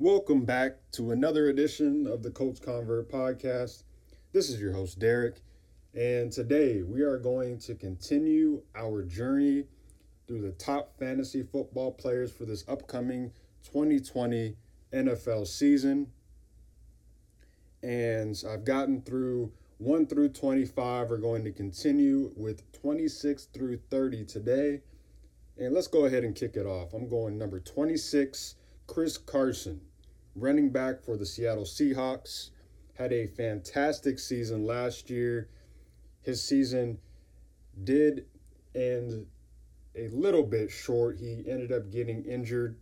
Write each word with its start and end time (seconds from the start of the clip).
Welcome 0.00 0.44
back 0.44 0.76
to 0.92 1.10
another 1.10 1.48
edition 1.48 2.06
of 2.06 2.22
the 2.22 2.30
Coach 2.30 2.62
Convert 2.62 3.10
podcast. 3.10 3.82
This 4.32 4.48
is 4.48 4.60
your 4.60 4.72
host, 4.72 5.00
Derek, 5.00 5.40
and 5.92 6.30
today 6.30 6.84
we 6.84 7.00
are 7.00 7.18
going 7.18 7.58
to 7.58 7.74
continue 7.74 8.62
our 8.76 9.02
journey 9.02 9.64
through 10.28 10.42
the 10.42 10.52
top 10.52 10.96
fantasy 11.00 11.42
football 11.42 11.90
players 11.90 12.30
for 12.30 12.44
this 12.44 12.62
upcoming 12.68 13.32
2020 13.64 14.54
NFL 14.92 15.48
season. 15.48 16.12
And 17.82 18.40
I've 18.48 18.64
gotten 18.64 19.02
through 19.02 19.50
1 19.78 20.06
through 20.06 20.28
25. 20.28 21.10
We're 21.10 21.16
going 21.16 21.42
to 21.42 21.50
continue 21.50 22.30
with 22.36 22.70
26 22.70 23.46
through 23.46 23.80
30 23.90 24.26
today. 24.26 24.80
And 25.56 25.74
let's 25.74 25.88
go 25.88 26.04
ahead 26.04 26.22
and 26.22 26.36
kick 26.36 26.54
it 26.54 26.66
off. 26.66 26.94
I'm 26.94 27.08
going 27.08 27.36
number 27.36 27.58
26, 27.58 28.54
Chris 28.86 29.18
Carson 29.18 29.80
running 30.40 30.70
back 30.70 31.02
for 31.02 31.16
the 31.16 31.26
Seattle 31.26 31.64
Seahawks, 31.64 32.50
had 32.94 33.12
a 33.12 33.26
fantastic 33.26 34.18
season 34.18 34.64
last 34.64 35.08
year. 35.08 35.48
His 36.22 36.42
season 36.42 36.98
did 37.84 38.26
end 38.74 39.26
a 39.94 40.08
little 40.08 40.42
bit 40.42 40.70
short. 40.70 41.18
He 41.18 41.44
ended 41.48 41.72
up 41.72 41.90
getting 41.90 42.24
injured 42.24 42.76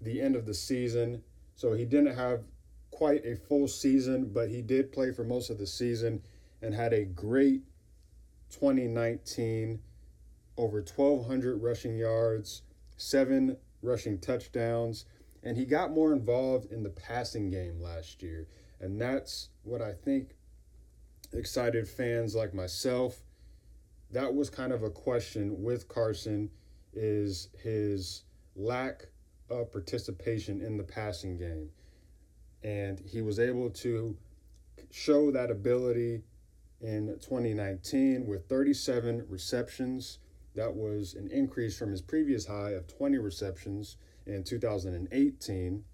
the 0.00 0.20
end 0.20 0.36
of 0.36 0.46
the 0.46 0.54
season, 0.54 1.22
so 1.54 1.72
he 1.72 1.84
didn't 1.84 2.14
have 2.14 2.44
quite 2.90 3.24
a 3.24 3.36
full 3.36 3.66
season, 3.66 4.30
but 4.32 4.48
he 4.48 4.62
did 4.62 4.92
play 4.92 5.12
for 5.12 5.24
most 5.24 5.50
of 5.50 5.58
the 5.58 5.66
season 5.66 6.22
and 6.62 6.74
had 6.74 6.92
a 6.92 7.04
great 7.04 7.62
2019 8.50 9.80
over 10.56 10.78
1200 10.78 11.56
rushing 11.62 11.96
yards, 11.96 12.62
7 12.96 13.56
rushing 13.82 14.18
touchdowns 14.18 15.04
and 15.42 15.56
he 15.56 15.64
got 15.64 15.92
more 15.92 16.12
involved 16.12 16.72
in 16.72 16.82
the 16.82 16.90
passing 16.90 17.50
game 17.50 17.80
last 17.80 18.22
year. 18.22 18.46
And 18.80 19.00
that's 19.00 19.50
what 19.62 19.82
I 19.82 19.92
think 19.92 20.36
excited 21.32 21.88
fans 21.88 22.34
like 22.34 22.54
myself. 22.54 23.20
That 24.10 24.34
was 24.34 24.50
kind 24.50 24.72
of 24.72 24.82
a 24.82 24.90
question 24.90 25.62
with 25.62 25.88
Carson 25.88 26.50
is 26.92 27.48
his 27.62 28.24
lack 28.56 29.06
of 29.50 29.70
participation 29.70 30.60
in 30.60 30.76
the 30.76 30.84
passing 30.84 31.36
game. 31.36 31.70
And 32.62 33.00
he 33.00 33.22
was 33.22 33.38
able 33.38 33.70
to 33.70 34.16
show 34.90 35.30
that 35.30 35.50
ability 35.50 36.22
in 36.80 37.06
2019 37.20 38.26
with 38.26 38.48
37 38.48 39.26
receptions. 39.28 40.18
That 40.54 40.74
was 40.74 41.14
an 41.14 41.28
increase 41.30 41.78
from 41.78 41.90
his 41.90 42.02
previous 42.02 42.46
high 42.46 42.70
of 42.70 42.86
20 42.86 43.18
receptions 43.18 43.96
in 44.28 44.44
2018. 44.44 45.84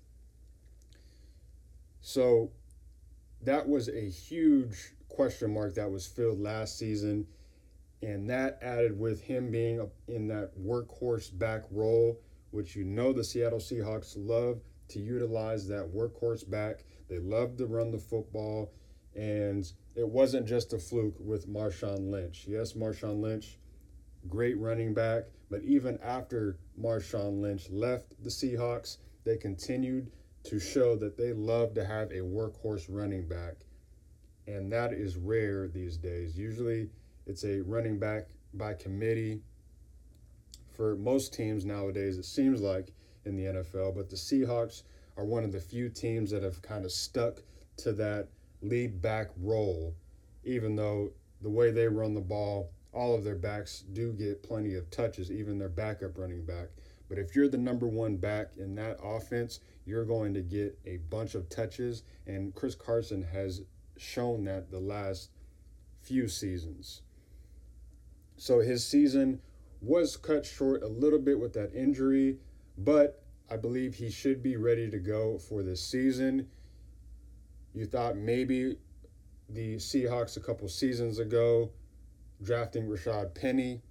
So 2.00 2.50
that 3.42 3.68
was 3.68 3.88
a 3.88 4.10
huge 4.10 4.92
question 5.08 5.54
mark 5.54 5.74
that 5.74 5.90
was 5.90 6.06
filled 6.06 6.40
last 6.40 6.78
season. 6.78 7.26
And 8.02 8.28
that 8.28 8.58
added 8.60 8.98
with 8.98 9.22
him 9.22 9.50
being 9.50 9.88
in 10.08 10.28
that 10.28 10.50
workhorse 10.60 11.36
back 11.38 11.62
role, 11.70 12.20
which 12.50 12.76
you 12.76 12.84
know 12.84 13.12
the 13.12 13.24
Seattle 13.24 13.58
Seahawks 13.58 14.14
love 14.16 14.60
to 14.88 15.00
utilize 15.00 15.66
that 15.68 15.90
workhorse 15.94 16.48
back. 16.48 16.84
They 17.08 17.18
love 17.18 17.56
to 17.56 17.66
run 17.66 17.90
the 17.90 17.98
football. 17.98 18.72
And 19.14 19.64
it 19.94 20.08
wasn't 20.08 20.46
just 20.46 20.72
a 20.72 20.78
fluke 20.78 21.16
with 21.18 21.48
Marshawn 21.48 22.10
Lynch. 22.10 22.44
Yes, 22.48 22.72
Marshawn 22.74 23.20
Lynch, 23.22 23.58
great 24.28 24.58
running 24.58 24.92
back, 24.92 25.24
but 25.50 25.62
even 25.62 25.98
after 26.02 26.58
Marshawn 26.80 27.40
Lynch 27.40 27.70
left 27.70 28.22
the 28.22 28.30
Seahawks, 28.30 28.98
they 29.24 29.36
continued 29.36 30.10
to 30.44 30.58
show 30.58 30.96
that 30.96 31.16
they 31.16 31.32
love 31.32 31.74
to 31.74 31.84
have 31.84 32.10
a 32.10 32.20
workhorse 32.20 32.86
running 32.88 33.26
back. 33.26 33.54
And 34.46 34.70
that 34.72 34.92
is 34.92 35.16
rare 35.16 35.68
these 35.68 35.96
days. 35.96 36.36
Usually 36.36 36.90
it's 37.26 37.44
a 37.44 37.62
running 37.62 37.98
back 37.98 38.28
by 38.52 38.74
committee 38.74 39.40
for 40.76 40.96
most 40.96 41.32
teams 41.32 41.64
nowadays, 41.64 42.18
it 42.18 42.24
seems 42.24 42.60
like 42.60 42.92
in 43.24 43.36
the 43.36 43.44
NFL. 43.44 43.94
But 43.94 44.10
the 44.10 44.16
Seahawks 44.16 44.82
are 45.16 45.24
one 45.24 45.44
of 45.44 45.52
the 45.52 45.60
few 45.60 45.88
teams 45.88 46.30
that 46.30 46.42
have 46.42 46.60
kind 46.62 46.84
of 46.84 46.92
stuck 46.92 47.42
to 47.78 47.92
that 47.92 48.28
lead 48.60 49.00
back 49.00 49.28
role, 49.40 49.94
even 50.44 50.76
though 50.76 51.12
the 51.40 51.50
way 51.50 51.70
they 51.70 51.86
run 51.86 52.14
the 52.14 52.20
ball 52.20 52.70
all 52.94 53.14
of 53.14 53.24
their 53.24 53.34
backs 53.34 53.84
do 53.92 54.12
get 54.12 54.42
plenty 54.42 54.74
of 54.74 54.90
touches, 54.90 55.30
even 55.30 55.58
their 55.58 55.68
backup 55.68 56.16
running 56.16 56.44
back. 56.44 56.68
But 57.08 57.18
if 57.18 57.36
you're 57.36 57.48
the 57.48 57.58
number 57.58 57.86
one 57.86 58.16
back 58.16 58.56
in 58.56 58.74
that 58.76 58.98
offense, 59.02 59.60
you're 59.84 60.04
going 60.04 60.32
to 60.34 60.40
get 60.40 60.78
a 60.86 60.98
bunch 61.10 61.34
of 61.34 61.48
touches. 61.48 62.02
And 62.26 62.54
Chris 62.54 62.74
Carson 62.74 63.22
has 63.22 63.62
shown 63.98 64.44
that 64.44 64.70
the 64.70 64.80
last 64.80 65.30
few 66.00 66.28
seasons. 66.28 67.02
So 68.36 68.60
his 68.60 68.86
season 68.86 69.40
was 69.80 70.16
cut 70.16 70.46
short 70.46 70.82
a 70.82 70.88
little 70.88 71.18
bit 71.18 71.38
with 71.38 71.52
that 71.54 71.74
injury, 71.74 72.38
but 72.78 73.22
I 73.50 73.56
believe 73.56 73.94
he 73.94 74.10
should 74.10 74.42
be 74.42 74.56
ready 74.56 74.90
to 74.90 74.98
go 74.98 75.38
for 75.38 75.62
this 75.62 75.82
season. 75.82 76.48
You 77.74 77.86
thought 77.86 78.16
maybe 78.16 78.76
the 79.48 79.76
Seahawks 79.76 80.36
a 80.36 80.40
couple 80.40 80.68
seasons 80.68 81.18
ago 81.18 81.70
drafting 82.42 82.86
Rashaad 82.86 83.34
Penny 83.34 83.82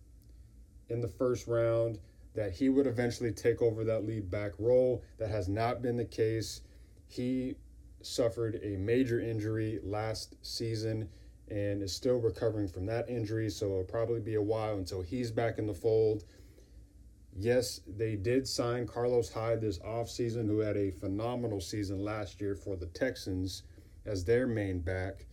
in 0.90 1.02
the 1.02 1.08
first 1.08 1.48
round, 1.48 2.00
that 2.36 2.52
he 2.52 2.70
would 2.70 2.88
eventually 2.88 3.32
take 3.32 3.62
over 3.62 3.84
that 3.84 4.06
lead 4.06 4.30
back 4.30 4.52
role. 4.58 5.04
That 5.18 5.30
has 5.30 5.48
not 5.48 5.82
been 5.82 5.98
the 5.98 6.06
case. 6.06 6.62
He 7.08 7.56
suffered 8.02 8.60
a 8.64 8.76
major 8.78 9.20
injury 9.20 9.80
last 9.84 10.36
season 10.42 11.10
and 11.50 11.84
is 11.84 11.94
still 11.94 12.18
recovering 12.18 12.68
from 12.68 12.86
that 12.88 13.10
injury, 13.10 13.50
so 13.50 13.66
it'll 13.68 13.84
probably 13.84 14.20
be 14.20 14.36
a 14.36 14.42
while 14.42 14.76
until 14.76 15.02
he's 15.02 15.32
back 15.32 15.58
in 15.58 15.68
the 15.68 15.74
fold. 15.74 16.24
Yes, 17.36 17.82
they 17.88 18.16
did 18.16 18.48
sign 18.48 18.88
Carlos 18.88 19.32
Hyde 19.32 19.62
this 19.62 19.80
offseason, 19.80 20.48
who 20.48 20.60
had 20.60 20.78
a 20.78 20.92
phenomenal 20.92 21.60
season 21.60 22.00
last 22.04 22.40
year 22.40 22.56
for 22.56 22.76
the 22.76 22.86
Texans 22.88 23.64
as 24.06 24.24
their 24.24 24.48
main 24.48 24.80
back. 24.80 25.26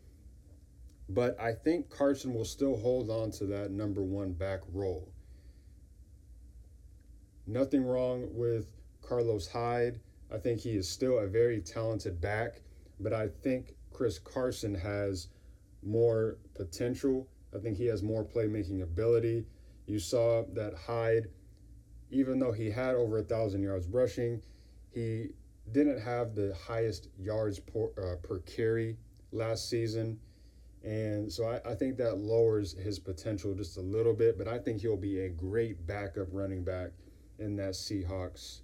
But 1.13 1.41
I 1.41 1.53
think 1.53 1.91
Carson 1.91 2.35
will 2.35 2.45
still 2.45 2.77
hold 2.77 3.11
on 3.11 3.33
to 3.33 3.47
that 3.47 3.73
number 3.73 4.01
one 4.01 4.33
back 4.33 4.61
role. 4.73 5.13
Nothing 7.49 7.83
wrong 7.85 8.29
with 8.31 8.69
Carlos 9.03 9.49
Hyde. 9.49 9.99
I 10.33 10.39
think 10.39 10.61
he 10.61 10.77
is 10.77 10.89
still 10.89 11.19
a 11.19 11.27
very 11.27 11.61
talented 11.61 12.21
back, 12.21 12.61
but 13.01 13.13
I 13.13 13.27
think 13.43 13.75
Chris 13.93 14.21
Carson 14.21 14.73
has 14.73 15.27
more 15.83 16.37
potential. 16.55 17.27
I 17.53 17.59
think 17.59 17.77
he 17.77 17.87
has 17.87 18.05
more 18.05 18.25
playmaking 18.25 18.83
ability. 18.83 19.47
You 19.87 19.99
saw 19.99 20.45
that 20.53 20.75
Hyde, 20.75 21.27
even 22.13 22.39
though 22.39 22.53
he 22.53 22.71
had 22.71 22.95
over 22.95 23.19
a 23.19 23.25
thousand 23.25 23.65
yards 23.65 23.89
rushing, 23.89 24.43
he 24.95 25.31
didn't 25.73 26.01
have 26.01 26.37
the 26.37 26.57
highest 26.69 27.09
yards 27.19 27.59
per, 27.59 27.87
uh, 27.99 28.17
per 28.23 28.39
carry 28.41 28.97
last 29.33 29.69
season. 29.69 30.21
And 30.83 31.31
so 31.31 31.45
I, 31.45 31.73
I 31.73 31.75
think 31.75 31.99
that 31.99 32.19
lowers 32.19 32.73
his 32.73 32.99
potential 32.99 33.55
just 33.55 33.77
a 33.77 33.83
little 33.83 34.15
bit, 34.15 34.39
but 34.39 34.49
I 34.49 34.59
think 34.59 34.81
he'll 34.81 34.97
be 34.97 35.21
a 35.21 35.29
great 35.29 35.87
backup 35.87 36.29
running 36.33 36.65
back 36.65 36.91
in 37.39 37.57
that 37.57 37.73
Seahawks 37.73 38.61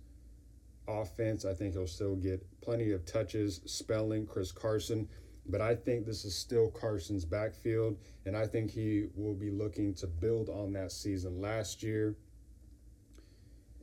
offense. 0.88 1.44
I 1.44 1.52
think 1.52 1.74
he'll 1.74 1.86
still 1.86 2.16
get 2.16 2.44
plenty 2.62 2.92
of 2.92 3.04
touches 3.04 3.60
spelling 3.66 4.26
Chris 4.26 4.50
Carson, 4.50 5.08
but 5.46 5.60
I 5.60 5.74
think 5.74 6.06
this 6.06 6.24
is 6.24 6.34
still 6.34 6.70
Carson's 6.70 7.24
backfield, 7.24 7.98
and 8.24 8.36
I 8.36 8.46
think 8.46 8.70
he 8.70 9.06
will 9.14 9.34
be 9.34 9.50
looking 9.50 9.94
to 9.94 10.06
build 10.06 10.48
on 10.48 10.72
that 10.72 10.92
season 10.92 11.40
last 11.40 11.82
year. 11.82 12.16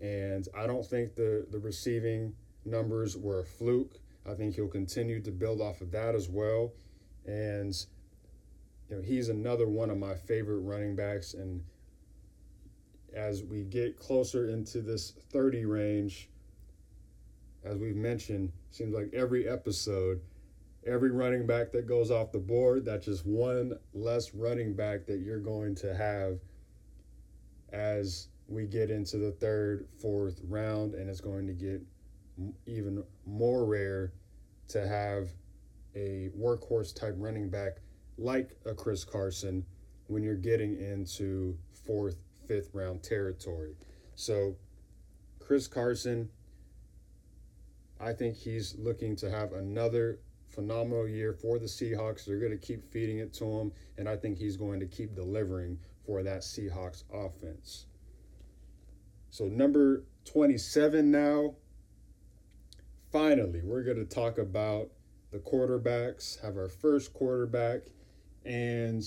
And 0.02 0.48
I 0.58 0.68
don't 0.68 0.86
think 0.86 1.16
the, 1.16 1.46
the 1.50 1.60
receiving 1.60 2.34
numbers 2.66 3.16
were 3.16 3.42
a 3.42 3.46
fluke. 3.46 4.00
I 4.30 4.34
think 4.34 4.56
he'll 4.56 4.68
continue 4.68 5.22
to 5.22 5.32
build 5.32 5.62
off 5.62 5.82
of 5.82 5.92
that 5.92 6.16
as 6.16 6.30
well. 6.30 6.74
And 7.26 7.74
you 8.90 8.98
know, 8.98 9.02
he's 9.02 9.30
another 9.30 9.68
one 9.68 9.90
of 9.90 9.98
my 9.98 10.14
favorite 10.14 10.60
running 10.60 10.96
backs. 10.96 11.34
And 11.34 11.64
as 13.14 13.44
we 13.44 13.64
get 13.64 13.98
closer 13.98 14.50
into 14.50 14.82
this 14.82 15.14
30 15.32 15.66
range, 15.66 16.30
as 17.64 17.78
we've 17.78 17.96
mentioned, 17.96 18.52
seems 18.72 18.94
like 18.94 19.10
every 19.14 19.48
episode, 19.48 20.22
every 20.86 21.12
running 21.12 21.46
back 21.46 21.72
that 21.72 21.88
goes 21.88 22.12
off 22.12 22.32
the 22.32 22.40
board, 22.40 22.86
that's 22.86 23.06
just 23.06 23.26
one 23.26 23.74
less 23.94 24.34
running 24.34 24.74
back 24.74 25.06
that 25.06 25.20
you're 25.20 25.40
going 25.40 25.76
to 25.76 25.96
have 25.96 26.40
as 27.72 28.28
we 28.48 28.66
get 28.66 28.92
into 28.92 29.18
the 29.18 29.32
third, 29.32 29.88
fourth 30.00 30.42
round, 30.48 30.94
and 30.94 31.10
it's 31.10 31.22
going 31.22 31.48
to 31.48 31.54
get 31.54 31.82
even 32.66 33.04
more 33.26 33.66
rare 33.66 34.12
to 34.68 34.88
have 34.88 35.30
a 35.96 36.30
workhorse 36.38 36.94
type 36.94 37.16
running 37.18 37.50
back 37.50 37.78
like 38.18 38.52
a 38.66 38.74
Chris 38.74 39.04
Carson 39.04 39.66
when 40.08 40.24
you're 40.24 40.36
getting 40.36 40.76
into 40.80 41.58
fourth, 41.86 42.18
fifth 42.48 42.70
round 42.74 43.04
territory. 43.04 43.76
So, 44.16 44.56
Chris 45.40 45.68
Carson, 45.68 46.30
I 48.00 48.14
think 48.14 48.36
he's 48.36 48.76
looking 48.78 49.16
to 49.18 49.30
have 49.30 49.54
another 49.54 50.20
phenomenal 50.48 51.08
year 51.08 51.34
for 51.34 51.58
the 51.58 51.66
Seahawks. 51.66 52.26
They're 52.26 52.40
going 52.40 52.52
to 52.52 52.58
keep 52.58 52.84
feeding 52.92 53.18
it 53.20 53.34
to 53.36 53.46
him, 53.46 53.72
and 53.98 54.08
I 54.08 54.16
think 54.16 54.38
he's 54.38 54.58
going 54.58 54.80
to 54.80 54.86
keep 54.86 55.16
delivering 55.16 55.80
for 56.06 56.22
that 56.24 56.42
Seahawks 56.42 57.04
offense. 57.12 57.88
So, 59.30 59.46
number 59.46 60.04
27 60.26 61.10
now. 61.10 61.56
Finally, 63.12 63.62
we're 63.64 63.84
going 63.84 63.98
to 63.98 64.06
talk 64.06 64.38
about 64.38 64.90
the 65.32 65.38
quarterbacks, 65.38 66.42
have 66.42 66.58
our 66.58 66.68
first 66.68 67.14
quarterback, 67.14 67.82
and 68.46 69.04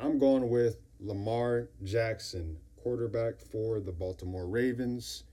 I'm 0.00 0.18
going 0.18 0.48
with 0.48 0.78
Lamar 1.00 1.68
Jackson, 1.82 2.56
quarterback 2.82 3.40
for 3.40 3.80
the 3.80 3.92
Baltimore 3.92 4.46
Ravens. 4.46 5.24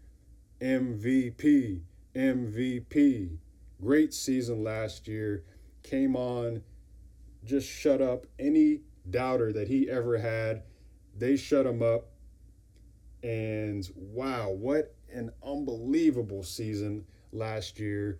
MVP, 0.61 1.81
MVP. 2.15 3.37
Great 3.81 4.13
season 4.13 4.63
last 4.63 5.07
year. 5.07 5.43
Came 5.83 6.15
on, 6.15 6.61
just 7.45 7.67
shut 7.67 8.01
up 8.01 8.25
any 8.37 8.81
doubter 9.09 9.53
that 9.53 9.67
he 9.67 9.89
ever 9.89 10.17
had. 10.17 10.63
They 11.17 11.37
shut 11.37 11.65
him 11.65 11.81
up. 11.81 12.09
And 13.23 13.89
wow, 13.95 14.49
what 14.49 14.95
an 15.13 15.31
unbelievable 15.43 16.43
season 16.43 17.05
last 17.31 17.79
year. 17.79 18.19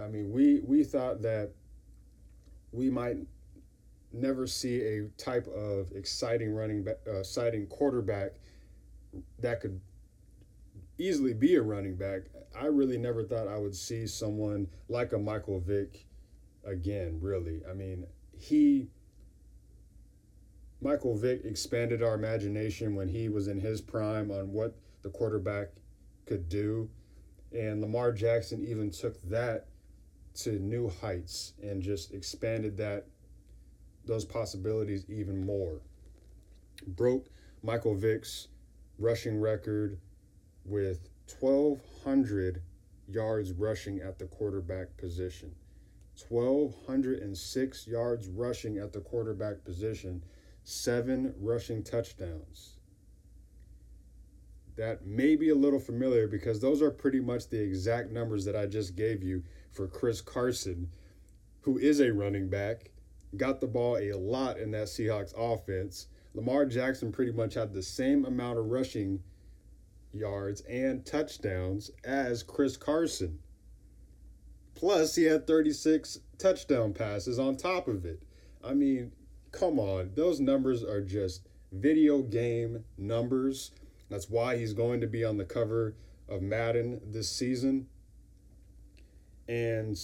I 0.00 0.08
mean, 0.08 0.32
we 0.32 0.60
we 0.64 0.84
thought 0.84 1.22
that 1.22 1.52
we 2.72 2.90
might 2.90 3.18
never 4.12 4.46
see 4.46 4.80
a 4.80 5.08
type 5.16 5.46
of 5.48 5.92
exciting 5.92 6.54
running 6.54 6.82
back, 6.84 6.96
uh, 7.06 7.18
exciting 7.18 7.66
quarterback 7.66 8.32
that 9.38 9.60
could 9.60 9.80
easily 10.98 11.34
be 11.34 11.54
a 11.56 11.62
running 11.62 11.96
back. 11.96 12.22
I 12.58 12.66
really 12.66 12.98
never 12.98 13.22
thought 13.22 13.48
I 13.48 13.58
would 13.58 13.76
see 13.76 14.06
someone 14.06 14.68
like 14.88 15.12
a 15.12 15.18
Michael 15.18 15.60
Vick 15.60 16.06
again, 16.64 17.18
really. 17.20 17.62
I 17.68 17.74
mean, 17.74 18.06
he 18.36 18.88
Michael 20.80 21.16
Vick 21.16 21.44
expanded 21.44 22.02
our 22.02 22.14
imagination 22.14 22.94
when 22.94 23.08
he 23.08 23.28
was 23.28 23.48
in 23.48 23.60
his 23.60 23.80
prime 23.80 24.30
on 24.30 24.52
what 24.52 24.76
the 25.02 25.10
quarterback 25.10 25.68
could 26.26 26.48
do. 26.48 26.88
And 27.52 27.80
Lamar 27.80 28.12
Jackson 28.12 28.64
even 28.64 28.90
took 28.90 29.20
that 29.28 29.66
to 30.36 30.52
new 30.60 30.88
heights 31.00 31.54
and 31.62 31.82
just 31.82 32.12
expanded 32.12 32.76
that 32.76 33.06
those 34.08 34.24
possibilities 34.24 35.04
even 35.08 35.46
more. 35.46 35.80
Broke 36.86 37.28
Michael 37.62 37.94
Vick's 37.94 38.48
rushing 38.98 39.40
record 39.40 39.98
with 40.64 41.08
1,200 41.38 42.62
yards 43.08 43.52
rushing 43.52 44.00
at 44.00 44.18
the 44.18 44.26
quarterback 44.26 44.96
position. 44.96 45.54
1,206 46.28 47.86
yards 47.86 48.28
rushing 48.28 48.78
at 48.78 48.92
the 48.92 49.00
quarterback 49.00 49.64
position, 49.64 50.22
seven 50.64 51.32
rushing 51.38 51.82
touchdowns. 51.82 52.76
That 54.76 55.06
may 55.06 55.36
be 55.36 55.48
a 55.50 55.54
little 55.54 55.80
familiar 55.80 56.28
because 56.28 56.60
those 56.60 56.82
are 56.82 56.90
pretty 56.90 57.20
much 57.20 57.48
the 57.48 57.60
exact 57.60 58.10
numbers 58.10 58.44
that 58.44 58.56
I 58.56 58.66
just 58.66 58.96
gave 58.96 59.22
you 59.22 59.42
for 59.72 59.86
Chris 59.86 60.20
Carson, 60.20 60.90
who 61.62 61.78
is 61.78 62.00
a 62.00 62.12
running 62.12 62.48
back, 62.48 62.90
got 63.36 63.60
the 63.60 63.66
ball 63.66 63.98
a 63.98 64.12
lot 64.12 64.58
in 64.58 64.70
that 64.72 64.86
Seahawks 64.86 65.32
offense. 65.36 66.08
Lamar 66.34 66.66
Jackson 66.66 67.12
pretty 67.12 67.32
much 67.32 67.54
had 67.54 67.72
the 67.72 67.82
same 67.82 68.24
amount 68.24 68.58
of 68.58 68.66
rushing 68.66 69.20
yards 70.12 70.60
and 70.62 71.04
touchdowns 71.04 71.90
as 72.04 72.42
Chris 72.42 72.76
Carson. 72.76 73.38
Plus, 74.74 75.16
he 75.16 75.24
had 75.24 75.46
36 75.46 76.20
touchdown 76.38 76.92
passes 76.92 77.38
on 77.38 77.56
top 77.56 77.88
of 77.88 78.04
it. 78.04 78.22
I 78.62 78.74
mean, 78.74 79.12
come 79.50 79.78
on. 79.78 80.12
Those 80.14 80.40
numbers 80.40 80.84
are 80.84 81.00
just 81.00 81.48
video 81.72 82.22
game 82.22 82.84
numbers. 82.96 83.72
That's 84.08 84.30
why 84.30 84.56
he's 84.56 84.72
going 84.72 85.00
to 85.00 85.06
be 85.06 85.24
on 85.24 85.36
the 85.36 85.44
cover 85.44 85.94
of 86.28 86.42
Madden 86.42 87.00
this 87.04 87.30
season. 87.30 87.88
And 89.48 89.98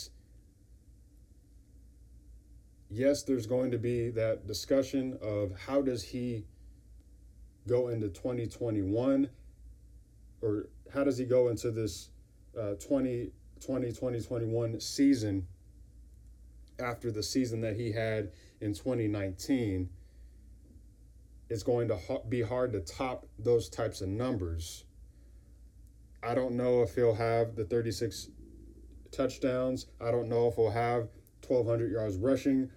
yes, 2.94 3.22
there's 3.22 3.46
going 3.46 3.70
to 3.72 3.78
be 3.78 4.10
that 4.10 4.46
discussion 4.46 5.18
of 5.20 5.52
how 5.66 5.82
does 5.82 6.02
he 6.02 6.44
go 7.66 7.88
into 7.88 8.08
2021 8.08 9.28
or 10.42 10.68
how 10.92 11.02
does 11.02 11.18
he 11.18 11.24
go 11.24 11.48
into 11.48 11.70
this 11.70 12.10
uh, 12.58 12.74
2020 12.74 13.32
2021 13.88 14.78
season 14.80 15.46
after 16.78 17.10
the 17.10 17.22
season 17.22 17.60
that 17.62 17.74
he 17.74 17.90
had 17.90 18.30
in 18.60 18.74
2019 18.74 19.88
it's 21.50 21.62
going 21.62 21.88
to 21.88 21.98
be 22.28 22.42
hard 22.42 22.72
to 22.72 22.80
top 22.80 23.26
those 23.38 23.68
types 23.68 24.00
of 24.00 24.08
numbers. 24.08 24.84
I 26.22 26.34
don't 26.34 26.56
know 26.56 26.82
if 26.82 26.94
he'll 26.94 27.14
have 27.14 27.54
the 27.54 27.64
36 27.64 28.30
touchdowns. 29.12 29.86
I 30.00 30.10
don't 30.10 30.28
know 30.28 30.48
if 30.48 30.56
he'll 30.56 30.70
have 30.70 31.08
1200 31.46 31.92
yards 31.92 32.16
rushing 32.16 32.70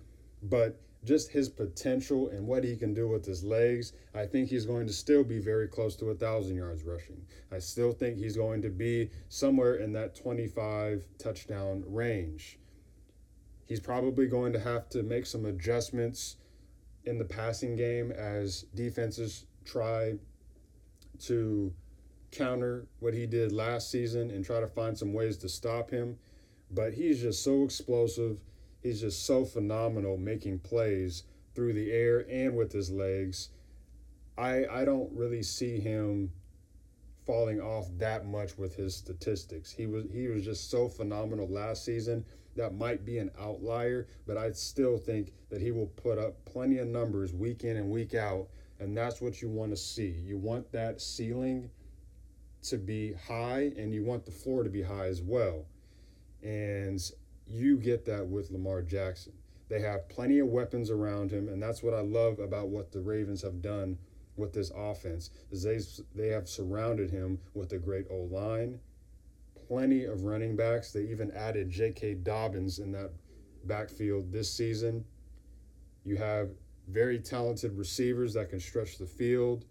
but 0.43 0.79
just 1.03 1.31
his 1.31 1.47
potential 1.47 2.29
and 2.29 2.45
what 2.45 2.63
he 2.63 2.75
can 2.75 2.93
do 2.93 3.07
with 3.07 3.25
his 3.25 3.43
legs, 3.43 3.93
I 4.13 4.25
think 4.25 4.49
he's 4.49 4.65
going 4.65 4.87
to 4.87 4.93
still 4.93 5.23
be 5.23 5.39
very 5.39 5.67
close 5.67 5.95
to 5.97 6.09
a 6.09 6.15
thousand 6.15 6.57
yards 6.57 6.83
rushing. 6.83 7.21
I 7.51 7.59
still 7.59 7.93
think 7.93 8.17
he's 8.17 8.35
going 8.35 8.61
to 8.63 8.69
be 8.69 9.09
somewhere 9.29 9.75
in 9.75 9.93
that 9.93 10.15
25 10.15 11.05
touchdown 11.17 11.83
range. 11.87 12.59
He's 13.65 13.79
probably 13.79 14.27
going 14.27 14.53
to 14.53 14.59
have 14.59 14.89
to 14.89 15.03
make 15.03 15.25
some 15.25 15.45
adjustments 15.45 16.37
in 17.05 17.17
the 17.17 17.25
passing 17.25 17.75
game 17.75 18.11
as 18.11 18.63
defenses 18.75 19.45
try 19.65 20.15
to 21.19 21.73
counter 22.31 22.85
what 22.99 23.13
he 23.13 23.25
did 23.25 23.51
last 23.51 23.89
season 23.89 24.29
and 24.29 24.43
try 24.43 24.59
to 24.59 24.67
find 24.67 24.97
some 24.97 25.13
ways 25.13 25.37
to 25.37 25.49
stop 25.49 25.89
him. 25.89 26.17
But 26.71 26.93
he's 26.93 27.21
just 27.21 27.43
so 27.43 27.63
explosive 27.63 28.41
he's 28.87 29.01
just 29.01 29.25
so 29.25 29.43
phenomenal 29.43 30.17
making 30.17 30.59
plays 30.59 31.23
through 31.53 31.73
the 31.73 31.91
air 31.91 32.25
and 32.29 32.55
with 32.55 32.71
his 32.71 32.89
legs. 32.89 33.49
I 34.37 34.65
I 34.67 34.85
don't 34.85 35.11
really 35.13 35.43
see 35.43 35.79
him 35.79 36.31
falling 37.25 37.59
off 37.59 37.89
that 37.97 38.25
much 38.25 38.57
with 38.57 38.75
his 38.75 38.95
statistics. 38.95 39.71
He 39.71 39.85
was 39.85 40.05
he 40.11 40.27
was 40.27 40.43
just 40.45 40.69
so 40.71 40.87
phenomenal 40.87 41.47
last 41.47 41.83
season. 41.83 42.23
That 42.55 42.73
might 42.73 43.05
be 43.05 43.19
an 43.19 43.29
outlier, 43.39 44.07
but 44.25 44.37
I 44.37 44.51
still 44.51 44.97
think 44.97 45.31
that 45.49 45.61
he 45.61 45.71
will 45.71 45.87
put 45.87 46.17
up 46.17 46.43
plenty 46.45 46.79
of 46.79 46.87
numbers 46.87 47.33
week 47.33 47.63
in 47.63 47.77
and 47.77 47.91
week 47.91 48.15
out, 48.15 48.47
and 48.79 48.97
that's 48.97 49.21
what 49.21 49.41
you 49.41 49.49
want 49.49 49.71
to 49.71 49.77
see. 49.77 50.15
You 50.25 50.37
want 50.37 50.71
that 50.71 51.01
ceiling 51.01 51.69
to 52.63 52.77
be 52.77 53.13
high 53.13 53.71
and 53.77 53.93
you 53.93 54.03
want 54.03 54.25
the 54.25 54.31
floor 54.31 54.63
to 54.63 54.69
be 54.69 54.81
high 54.81 55.05
as 55.05 55.21
well. 55.21 55.65
And 56.41 56.99
you 57.49 57.77
get 57.77 58.05
that 58.05 58.27
with 58.27 58.51
Lamar 58.51 58.81
Jackson. 58.81 59.33
They 59.69 59.81
have 59.81 60.07
plenty 60.09 60.39
of 60.39 60.47
weapons 60.47 60.89
around 60.89 61.31
him, 61.31 61.49
and 61.49 61.61
that's 61.61 61.83
what 61.83 61.93
I 61.93 62.01
love 62.01 62.39
about 62.39 62.69
what 62.69 62.91
the 62.91 63.01
Ravens 63.01 63.41
have 63.41 63.61
done 63.61 63.97
with 64.37 64.53
this 64.53 64.71
offense. 64.75 65.29
Is 65.51 65.63
they 65.63 65.79
they 66.15 66.29
have 66.29 66.47
surrounded 66.47 67.11
him 67.11 67.39
with 67.53 67.73
a 67.73 67.77
great 67.77 68.05
O 68.09 68.27
line, 68.31 68.79
plenty 69.67 70.05
of 70.05 70.23
running 70.23 70.55
backs. 70.55 70.91
They 70.91 71.01
even 71.03 71.31
added 71.31 71.69
J.K. 71.69 72.15
Dobbins 72.15 72.79
in 72.79 72.91
that 72.93 73.11
backfield 73.65 74.31
this 74.31 74.51
season. 74.51 75.03
You 76.05 76.15
have 76.15 76.49
very 76.87 77.19
talented 77.19 77.77
receivers 77.77 78.33
that 78.35 78.49
can 78.49 78.61
stretch 78.61 78.97
the 78.97 79.05
field. 79.05 79.65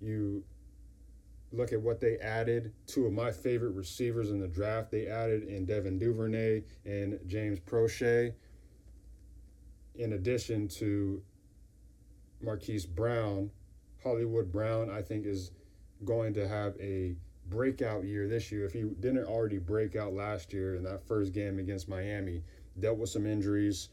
You 0.00 0.44
look 1.56 1.72
at 1.72 1.80
what 1.80 2.00
they 2.00 2.16
added. 2.18 2.72
Two 2.86 3.06
of 3.06 3.12
my 3.12 3.30
favorite 3.30 3.72
receivers 3.72 4.30
in 4.30 4.38
the 4.38 4.48
draft, 4.48 4.90
they 4.90 5.06
added 5.06 5.44
in 5.44 5.64
Devin 5.64 5.98
Duvernay 5.98 6.62
and 6.84 7.18
James 7.26 7.58
Proche. 7.60 8.32
In 9.94 10.12
addition 10.12 10.68
to 10.68 11.22
Marquise 12.42 12.86
Brown, 12.86 13.50
Hollywood 14.02 14.52
Brown, 14.52 14.90
I 14.90 15.02
think, 15.02 15.26
is 15.26 15.52
going 16.04 16.34
to 16.34 16.46
have 16.46 16.74
a 16.78 17.16
breakout 17.48 18.04
year 18.04 18.28
this 18.28 18.52
year. 18.52 18.66
If 18.66 18.72
he 18.72 18.82
didn't 18.82 19.24
already 19.24 19.58
break 19.58 19.96
out 19.96 20.12
last 20.12 20.52
year 20.52 20.74
in 20.74 20.82
that 20.84 21.06
first 21.06 21.32
game 21.32 21.58
against 21.58 21.88
Miami, 21.88 22.42
dealt 22.78 22.98
with 22.98 23.08
some 23.08 23.26
injuries, 23.26 23.88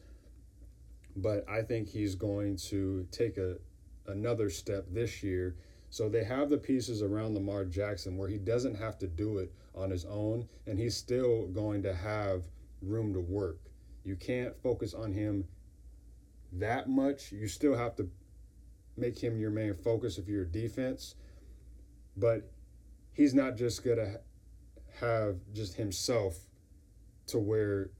but 1.16 1.48
I 1.48 1.62
think 1.62 1.88
he's 1.88 2.14
going 2.14 2.56
to 2.68 3.06
take 3.10 3.38
a 3.38 3.56
another 4.06 4.50
step 4.50 4.84
this 4.90 5.22
year 5.22 5.56
so 5.94 6.08
they 6.08 6.24
have 6.24 6.50
the 6.50 6.58
pieces 6.58 7.02
around 7.02 7.34
Lamar 7.36 7.64
Jackson 7.64 8.16
where 8.16 8.28
he 8.28 8.36
doesn't 8.36 8.74
have 8.74 8.98
to 8.98 9.06
do 9.06 9.38
it 9.38 9.52
on 9.76 9.90
his 9.90 10.04
own, 10.04 10.48
and 10.66 10.76
he's 10.76 10.96
still 10.96 11.46
going 11.46 11.84
to 11.84 11.94
have 11.94 12.42
room 12.82 13.14
to 13.14 13.20
work. 13.20 13.60
You 14.02 14.16
can't 14.16 14.60
focus 14.60 14.92
on 14.92 15.12
him 15.12 15.44
that 16.50 16.88
much. 16.88 17.30
You 17.30 17.46
still 17.46 17.76
have 17.76 17.94
to 17.94 18.08
make 18.96 19.16
him 19.16 19.38
your 19.38 19.52
main 19.52 19.72
focus 19.72 20.18
if 20.18 20.26
you're 20.26 20.44
defense, 20.44 21.14
but 22.16 22.50
he's 23.12 23.32
not 23.32 23.56
just 23.56 23.84
going 23.84 23.98
to 23.98 24.18
have 24.98 25.36
just 25.52 25.74
himself 25.74 26.36
to 27.28 27.38
where 27.38 27.90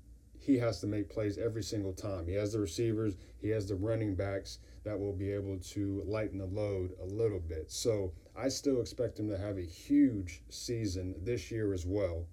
he 0.40 0.58
has 0.58 0.80
to 0.80 0.88
make 0.88 1.08
plays 1.08 1.38
every 1.38 1.62
single 1.62 1.92
time. 1.92 2.26
He 2.26 2.34
has 2.34 2.54
the 2.54 2.58
receivers, 2.58 3.14
he 3.40 3.50
has 3.50 3.68
the 3.68 3.76
running 3.76 4.16
backs 4.16 4.58
that 4.84 4.98
will 4.98 5.12
be 5.12 5.32
able 5.32 5.58
to 5.58 6.02
lighten 6.06 6.38
the 6.38 6.46
load 6.46 6.92
a 7.02 7.06
little 7.06 7.40
bit. 7.40 7.70
So 7.70 8.12
I 8.36 8.48
still 8.48 8.80
expect 8.80 9.18
him 9.18 9.28
to 9.30 9.38
have 9.38 9.56
a 9.56 9.64
huge 9.64 10.42
season 10.50 11.14
this 11.22 11.50
year 11.50 11.72
as 11.72 11.86
well. 11.86 12.26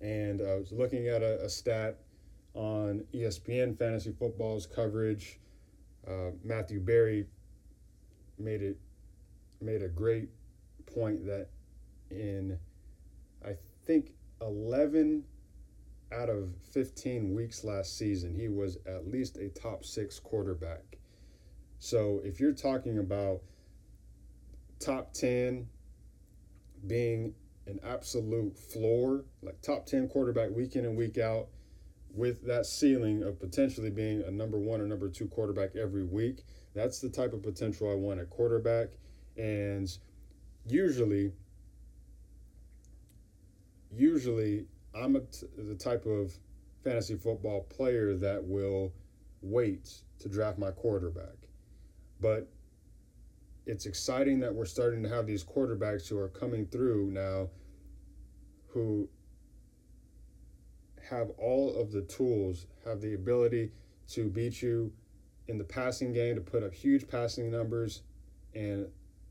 And 0.00 0.40
I 0.40 0.54
was 0.54 0.72
looking 0.72 1.08
at 1.08 1.22
a, 1.22 1.44
a 1.44 1.48
stat 1.48 1.98
on 2.54 3.04
ESPN 3.14 3.78
Fantasy 3.78 4.12
Football's 4.12 4.66
coverage. 4.66 5.40
Uh, 6.06 6.30
Matthew 6.44 6.80
Berry 6.80 7.26
made 8.38 8.62
it 8.62 8.76
made 9.60 9.82
a 9.82 9.88
great 9.88 10.28
point 10.92 11.24
that 11.24 11.48
in 12.10 12.58
I 13.44 13.54
think 13.86 14.12
11 14.40 15.24
out 16.12 16.28
of 16.28 16.50
15 16.72 17.34
weeks 17.34 17.64
last 17.64 17.96
season, 17.98 18.34
he 18.34 18.48
was 18.48 18.78
at 18.86 19.08
least 19.08 19.36
a 19.38 19.48
top 19.48 19.84
six 19.84 20.18
quarterback. 20.18 20.98
So 21.78 22.20
if 22.24 22.38
you're 22.40 22.52
talking 22.52 22.98
about 22.98 23.40
top 24.78 25.12
10 25.12 25.66
being 26.86 27.34
an 27.66 27.80
absolute 27.84 28.56
floor, 28.56 29.24
like 29.42 29.60
top 29.62 29.86
10 29.86 30.08
quarterback 30.08 30.50
week 30.50 30.76
in 30.76 30.84
and 30.84 30.96
week 30.96 31.18
out, 31.18 31.48
with 32.14 32.46
that 32.46 32.66
ceiling 32.66 33.22
of 33.22 33.40
potentially 33.40 33.90
being 33.90 34.22
a 34.22 34.30
number 34.30 34.58
one 34.58 34.80
or 34.80 34.86
number 34.86 35.08
two 35.08 35.26
quarterback 35.26 35.74
every 35.76 36.04
week, 36.04 36.44
that's 36.74 37.00
the 37.00 37.08
type 37.08 37.32
of 37.32 37.42
potential 37.42 37.90
I 37.90 37.94
want 37.94 38.20
at 38.20 38.28
quarterback. 38.30 38.88
And 39.36 39.88
usually, 40.66 41.32
usually 43.90 44.66
I'm 44.94 45.14
t- 45.14 45.46
the 45.56 45.74
type 45.74 46.06
of 46.06 46.32
fantasy 46.84 47.16
football 47.16 47.62
player 47.62 48.14
that 48.14 48.44
will 48.44 48.92
wait 49.40 50.02
to 50.20 50.28
draft 50.28 50.58
my 50.58 50.70
quarterback. 50.70 51.36
But 52.20 52.48
it's 53.66 53.86
exciting 53.86 54.40
that 54.40 54.54
we're 54.54 54.64
starting 54.64 55.02
to 55.02 55.08
have 55.08 55.26
these 55.26 55.44
quarterbacks 55.44 56.08
who 56.08 56.18
are 56.18 56.28
coming 56.28 56.66
through 56.66 57.10
now 57.10 57.48
who 58.68 59.08
have 61.10 61.30
all 61.38 61.74
of 61.76 61.92
the 61.92 62.02
tools, 62.02 62.66
have 62.84 63.00
the 63.00 63.14
ability 63.14 63.70
to 64.08 64.28
beat 64.28 64.62
you 64.62 64.92
in 65.48 65.58
the 65.58 65.64
passing 65.64 66.12
game, 66.12 66.36
to 66.36 66.40
put 66.40 66.62
up 66.62 66.72
huge 66.72 67.08
passing 67.08 67.50
numbers 67.50 68.02
and 68.54 68.86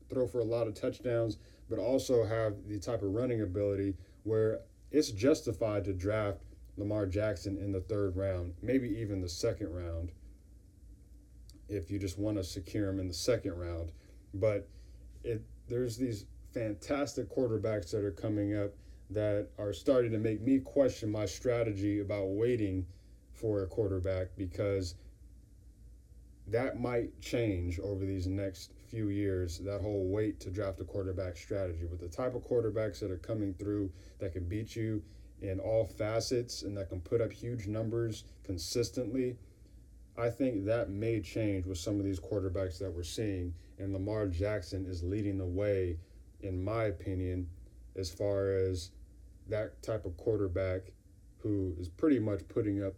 throw 0.08 0.26
for 0.26 0.40
a 0.40 0.44
lot 0.44 0.66
of 0.66 0.74
touchdowns, 0.74 1.38
but 1.68 1.78
also 1.78 2.24
have 2.24 2.54
the 2.68 2.78
type 2.78 3.02
of 3.02 3.12
running 3.12 3.40
ability 3.40 3.94
where 4.24 4.60
it's 4.92 5.10
justified 5.10 5.84
to 5.84 5.92
draft 5.92 6.38
Lamar 6.76 7.06
Jackson 7.06 7.56
in 7.56 7.72
the 7.72 7.80
third 7.80 8.16
round, 8.16 8.54
maybe 8.62 8.88
even 8.88 9.20
the 9.20 9.28
second 9.28 9.74
round, 9.74 10.12
if 11.68 11.90
you 11.90 11.98
just 11.98 12.18
want 12.18 12.36
to 12.36 12.44
secure 12.44 12.88
him 12.88 13.00
in 13.00 13.08
the 13.08 13.14
second 13.14 13.54
round. 13.58 13.92
But 14.34 14.68
it 15.24 15.42
there's 15.68 15.96
these 15.96 16.26
fantastic 16.52 17.34
quarterbacks 17.34 17.90
that 17.90 18.04
are 18.04 18.10
coming 18.10 18.56
up 18.56 18.72
that 19.10 19.48
are 19.58 19.72
starting 19.72 20.12
to 20.12 20.18
make 20.18 20.40
me 20.42 20.58
question 20.58 21.10
my 21.10 21.26
strategy 21.26 22.00
about 22.00 22.28
waiting 22.28 22.86
for 23.32 23.62
a 23.62 23.66
quarterback 23.66 24.28
because 24.36 24.94
that 26.46 26.80
might 26.80 27.18
change 27.20 27.78
over 27.80 28.04
these 28.04 28.26
next 28.26 28.72
few 28.92 29.08
years 29.08 29.58
that 29.60 29.80
whole 29.80 30.04
wait 30.04 30.38
to 30.38 30.50
draft 30.50 30.78
a 30.80 30.84
quarterback 30.84 31.34
strategy. 31.36 31.86
With 31.90 32.00
the 32.00 32.08
type 32.08 32.34
of 32.34 32.46
quarterbacks 32.46 33.00
that 33.00 33.10
are 33.10 33.16
coming 33.16 33.54
through 33.54 33.90
that 34.18 34.34
can 34.34 34.44
beat 34.44 34.76
you 34.76 35.02
in 35.40 35.58
all 35.58 35.86
facets 35.86 36.62
and 36.62 36.76
that 36.76 36.90
can 36.90 37.00
put 37.00 37.22
up 37.22 37.32
huge 37.32 37.66
numbers 37.66 38.24
consistently 38.44 39.36
i 40.16 40.28
think 40.28 40.64
that 40.64 40.88
may 40.88 41.20
change 41.20 41.66
with 41.66 41.78
some 41.78 41.98
of 41.98 42.04
these 42.04 42.20
quarterbacks 42.20 42.78
that 42.78 42.92
we're 42.92 43.02
seeing. 43.02 43.52
And 43.78 43.92
lamar 43.92 44.26
jackson 44.26 44.86
is 44.86 45.02
leading 45.02 45.38
the 45.38 45.46
way 45.46 45.96
in 46.42 46.62
my 46.62 46.84
opinion 46.84 47.48
as 47.96 48.10
far 48.10 48.52
as 48.52 48.90
that 49.48 49.82
type 49.82 50.04
of 50.04 50.16
quarterback 50.16 50.92
who 51.38 51.74
is 51.80 51.88
pretty 51.88 52.20
much 52.20 52.46
putting 52.48 52.84
up 52.84 52.92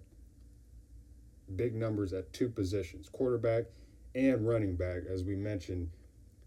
big 1.57 1.75
numbers 1.75 2.13
at 2.13 2.33
two 2.33 2.49
positions 2.49 3.09
quarterback 3.09 3.65
and 4.15 4.47
running 4.47 4.77
back, 4.77 5.03
as 5.09 5.25
we 5.25 5.35
mentioned, 5.35 5.91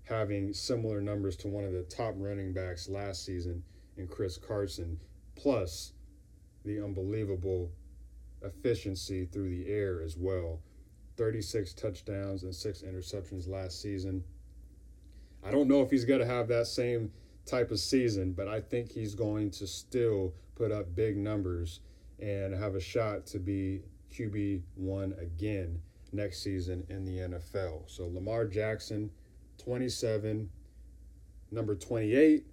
having 0.04 0.54
similar 0.54 1.02
numbers 1.02 1.36
to 1.36 1.48
one 1.48 1.66
of 1.66 1.74
the 1.74 1.84
top 1.84 2.14
running 2.18 2.54
backs 2.54 2.88
last 2.88 3.26
season 3.26 3.62
in 3.98 4.08
Chris 4.08 4.38
Carson, 4.38 5.00
plus 5.36 5.94
the 6.64 6.82
unbelievable 6.82 7.72
efficiency 8.42 9.26
through 9.26 9.50
the 9.50 9.68
air 9.68 10.02
as 10.02 10.16
well. 10.18 10.60
36 11.18 11.74
touchdowns 11.74 12.44
and 12.44 12.54
six 12.54 12.84
interceptions 12.84 13.48
last 13.48 13.82
season. 13.82 14.24
I 15.44 15.52
don't 15.52 15.68
know 15.68 15.82
if 15.82 15.90
he's 15.90 16.06
going 16.06 16.20
to 16.20 16.26
have 16.26 16.48
that 16.50 16.68
same 16.68 17.12
type 17.46 17.72
of 17.72 17.80
season, 17.80 18.34
but 18.34 18.48
I 18.48 18.62
think 18.62 18.92
he's 18.92 19.16
going 19.16 19.52
to 19.52 19.68
still 19.68 20.34
put 20.56 20.72
up 20.72 20.96
big 20.96 21.18
numbers 21.18 21.80
and 22.20 22.54
have 22.54 22.76
a 22.76 22.80
shot 22.80 23.26
to 23.28 23.40
be 23.40 23.82
QB1 24.12 25.22
again 25.22 25.82
next 26.18 26.44
season 26.44 26.86
in 26.90 27.06
the 27.06 27.20
NFL. 27.20 27.84
So 27.88 28.08
Lamar 28.08 28.46
Jackson, 28.46 29.10
27, 29.64 30.50
number 31.52 31.76
28. 31.76 32.46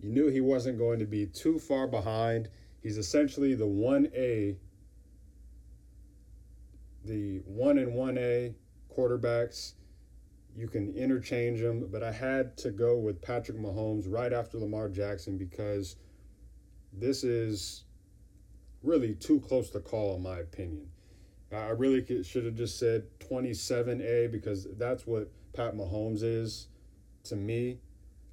You 0.00 0.08
knew 0.10 0.28
he 0.28 0.40
wasn't 0.40 0.78
going 0.78 0.98
to 1.00 1.06
be 1.06 1.26
too 1.26 1.58
far 1.58 1.86
behind. 1.86 2.48
He's 2.82 2.98
essentially 2.98 3.54
the 3.54 3.66
1A, 3.66 4.56
the 7.04 7.38
1 7.44 7.78
and 7.78 7.92
1A 7.92 8.54
quarterbacks. 8.96 9.72
You 10.56 10.68
can 10.68 10.94
interchange 10.94 11.60
them, 11.60 11.88
but 11.90 12.02
I 12.02 12.12
had 12.12 12.56
to 12.58 12.70
go 12.70 12.96
with 12.96 13.20
Patrick 13.20 13.58
Mahomes 13.58 14.04
right 14.06 14.32
after 14.32 14.58
Lamar 14.58 14.88
Jackson 14.88 15.36
because 15.36 15.96
this 16.92 17.24
is 17.24 17.84
really 18.82 19.14
too 19.14 19.40
close 19.40 19.70
to 19.70 19.80
call, 19.80 20.16
in 20.16 20.22
my 20.22 20.38
opinion. 20.38 20.88
I 21.56 21.70
really 21.70 22.22
should 22.22 22.44
have 22.44 22.54
just 22.54 22.78
said 22.78 23.04
27A 23.20 24.30
because 24.30 24.66
that's 24.76 25.06
what 25.06 25.30
Pat 25.54 25.74
Mahomes 25.74 26.22
is 26.22 26.68
to 27.24 27.36
me. 27.36 27.78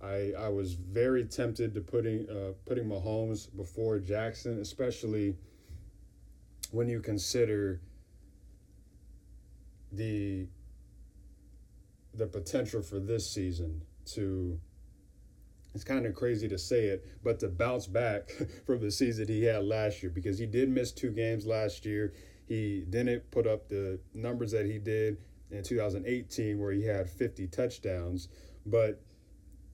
I, 0.01 0.33
I 0.37 0.49
was 0.49 0.73
very 0.73 1.25
tempted 1.25 1.73
to 1.75 1.81
putting 1.81 2.27
uh, 2.29 2.53
putting 2.65 2.85
Mahomes 2.85 3.55
before 3.55 3.99
Jackson, 3.99 4.59
especially 4.59 5.35
when 6.71 6.87
you 6.87 6.99
consider 7.01 7.81
the 9.91 10.47
the 12.13 12.25
potential 12.25 12.81
for 12.81 12.99
this 12.99 13.29
season 13.29 13.81
to 14.05 14.59
it's 15.73 15.83
kind 15.83 16.05
of 16.05 16.13
crazy 16.13 16.49
to 16.49 16.57
say 16.57 16.85
it, 16.87 17.05
but 17.23 17.39
to 17.39 17.47
bounce 17.47 17.87
back 17.87 18.29
from 18.65 18.81
the 18.81 18.91
season 18.91 19.27
he 19.27 19.43
had 19.43 19.63
last 19.63 20.03
year 20.03 20.11
because 20.13 20.37
he 20.37 20.45
did 20.45 20.69
miss 20.69 20.91
two 20.91 21.11
games 21.11 21.45
last 21.45 21.85
year. 21.85 22.13
He 22.51 22.83
didn't 22.89 23.31
put 23.31 23.47
up 23.47 23.69
the 23.69 23.97
numbers 24.13 24.51
that 24.51 24.65
he 24.65 24.77
did 24.77 25.15
in 25.51 25.63
2018, 25.63 26.59
where 26.59 26.73
he 26.73 26.83
had 26.83 27.09
50 27.09 27.47
touchdowns. 27.47 28.27
But 28.65 29.01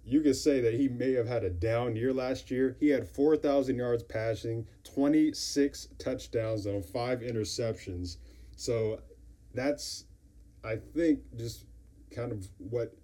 you 0.05 0.22
could 0.22 0.36
say 0.36 0.62
that 0.62 0.75
he 0.75 0.88
may 0.88 1.13
have 1.13 1.25
had 1.25 1.43
a 1.43 1.50
down 1.50 1.96
year 1.96 2.13
last 2.13 2.51
year. 2.51 2.77
He 2.79 2.89
had 2.89 3.07
4,000 3.07 3.77
yards 3.77 4.03
passing, 4.03 4.67
26 4.84 5.88
touchdowns 5.98 6.67
on 6.67 6.84
five 6.84 7.22
interceptions. 7.22 8.17
So 8.55 9.01
that's, 9.55 10.05
I 10.63 10.75
think, 10.75 11.22
just 11.36 11.65
kind 12.12 12.31
of 12.31 12.48
what 12.60 12.96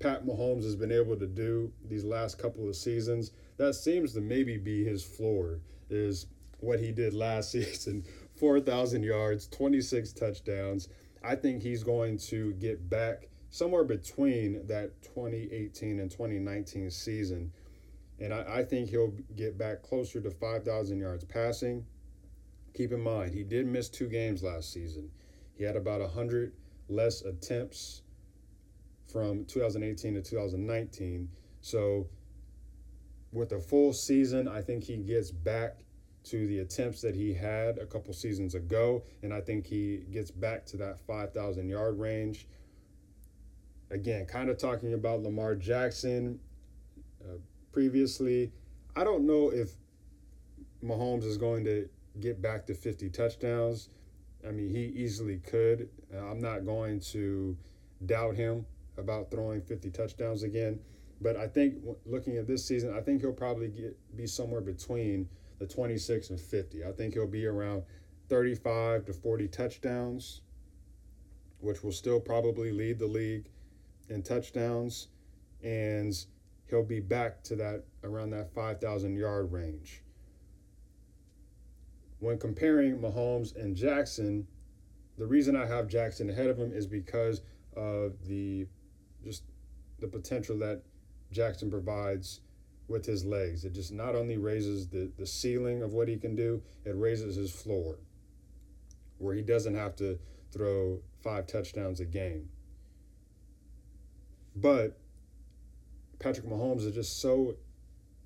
Pat 0.00 0.26
Mahomes 0.26 0.64
has 0.64 0.76
been 0.76 0.92
able 0.92 1.16
to 1.16 1.26
do 1.26 1.72
these 1.88 2.04
last 2.04 2.36
couple 2.36 2.68
of 2.68 2.76
seasons. 2.76 3.30
That 3.56 3.72
seems 3.72 4.12
to 4.12 4.20
maybe 4.20 4.58
be 4.58 4.84
his 4.84 5.02
floor, 5.02 5.60
is 5.88 6.26
what 6.60 6.78
he 6.78 6.92
did 6.92 7.14
last 7.14 7.50
season 7.52 8.04
4,000 8.42 9.04
yards, 9.04 9.46
26 9.46 10.14
touchdowns. 10.14 10.88
I 11.22 11.36
think 11.36 11.62
he's 11.62 11.84
going 11.84 12.18
to 12.18 12.52
get 12.54 12.90
back 12.90 13.28
somewhere 13.50 13.84
between 13.84 14.66
that 14.66 15.00
2018 15.04 16.00
and 16.00 16.10
2019 16.10 16.90
season. 16.90 17.52
And 18.18 18.34
I, 18.34 18.44
I 18.56 18.64
think 18.64 18.88
he'll 18.88 19.14
get 19.36 19.56
back 19.56 19.84
closer 19.84 20.20
to 20.20 20.28
5,000 20.28 20.98
yards 20.98 21.22
passing. 21.22 21.86
Keep 22.74 22.90
in 22.90 23.00
mind, 23.00 23.32
he 23.32 23.44
did 23.44 23.64
miss 23.64 23.88
two 23.88 24.08
games 24.08 24.42
last 24.42 24.72
season. 24.72 25.08
He 25.54 25.62
had 25.62 25.76
about 25.76 26.00
100 26.00 26.52
less 26.88 27.22
attempts 27.22 28.02
from 29.12 29.44
2018 29.44 30.14
to 30.14 30.20
2019. 30.20 31.28
So, 31.60 32.08
with 33.30 33.52
a 33.52 33.60
full 33.60 33.92
season, 33.92 34.48
I 34.48 34.62
think 34.62 34.82
he 34.82 34.96
gets 34.96 35.30
back 35.30 35.81
to 36.24 36.46
the 36.46 36.60
attempts 36.60 37.00
that 37.02 37.14
he 37.14 37.34
had 37.34 37.78
a 37.78 37.86
couple 37.86 38.12
seasons 38.14 38.54
ago, 38.54 39.02
and 39.22 39.32
I 39.32 39.40
think 39.40 39.66
he 39.66 40.04
gets 40.12 40.30
back 40.30 40.64
to 40.66 40.76
that 40.78 41.00
5,000 41.06 41.68
yard 41.68 41.98
range. 41.98 42.46
Again, 43.90 44.26
kind 44.26 44.48
of 44.48 44.56
talking 44.58 44.94
about 44.94 45.22
Lamar 45.22 45.54
Jackson, 45.54 46.38
uh, 47.22 47.38
previously. 47.72 48.52
I 48.94 49.04
don't 49.04 49.26
know 49.26 49.50
if 49.50 49.72
Mahomes 50.82 51.24
is 51.24 51.36
going 51.36 51.64
to 51.64 51.88
get 52.20 52.40
back 52.40 52.66
to 52.66 52.74
50 52.74 53.10
touchdowns. 53.10 53.88
I 54.46 54.50
mean, 54.50 54.70
he 54.70 54.86
easily 54.86 55.38
could. 55.38 55.88
I'm 56.16 56.40
not 56.40 56.64
going 56.64 57.00
to 57.12 57.56
doubt 58.06 58.36
him 58.36 58.66
about 58.98 59.30
throwing 59.30 59.62
50 59.62 59.90
touchdowns 59.90 60.42
again. 60.42 60.80
But 61.20 61.36
I 61.36 61.46
think 61.46 61.76
looking 62.04 62.36
at 62.36 62.46
this 62.46 62.64
season, 62.64 62.94
I 62.96 63.00
think 63.00 63.20
he'll 63.20 63.32
probably 63.32 63.68
get 63.68 63.96
be 64.16 64.26
somewhere 64.26 64.60
between 64.60 65.28
the 65.62 65.72
26 65.72 66.30
and 66.30 66.40
50. 66.40 66.84
I 66.84 66.90
think 66.90 67.14
he'll 67.14 67.28
be 67.28 67.46
around 67.46 67.84
35 68.28 69.06
to 69.06 69.12
40 69.12 69.46
touchdowns, 69.46 70.40
which 71.60 71.84
will 71.84 71.92
still 71.92 72.18
probably 72.18 72.72
lead 72.72 72.98
the 72.98 73.06
league 73.06 73.46
in 74.08 74.24
touchdowns. 74.24 75.06
And 75.62 76.12
he'll 76.68 76.82
be 76.82 76.98
back 76.98 77.44
to 77.44 77.56
that 77.56 77.84
around 78.02 78.30
that 78.30 78.52
5,000 78.52 79.14
yard 79.14 79.52
range. 79.52 80.02
When 82.18 82.38
comparing 82.38 82.98
Mahomes 82.98 83.54
and 83.54 83.76
Jackson, 83.76 84.48
the 85.16 85.26
reason 85.26 85.54
I 85.54 85.66
have 85.66 85.86
Jackson 85.86 86.28
ahead 86.28 86.48
of 86.48 86.58
him 86.58 86.72
is 86.72 86.88
because 86.88 87.42
of 87.76 88.14
the 88.26 88.66
just 89.22 89.44
the 90.00 90.08
potential 90.08 90.58
that 90.58 90.82
Jackson 91.30 91.70
provides 91.70 92.40
with 92.88 93.06
his 93.06 93.24
legs. 93.24 93.64
It 93.64 93.72
just 93.72 93.92
not 93.92 94.14
only 94.14 94.36
raises 94.36 94.88
the, 94.88 95.10
the 95.18 95.26
ceiling 95.26 95.82
of 95.82 95.94
what 95.94 96.08
he 96.08 96.16
can 96.16 96.34
do, 96.34 96.62
it 96.84 96.96
raises 96.96 97.36
his 97.36 97.52
floor 97.52 97.96
where 99.22 99.34
he 99.34 99.42
doesn't 99.42 99.74
have 99.74 99.94
to 99.96 100.18
throw 100.50 101.00
five 101.22 101.46
touchdowns 101.46 102.00
a 102.00 102.04
game. 102.04 102.48
But 104.56 104.98
Patrick 106.18 106.46
Mahomes 106.46 106.84
is 106.84 106.94
just 106.94 107.20
so 107.20 107.54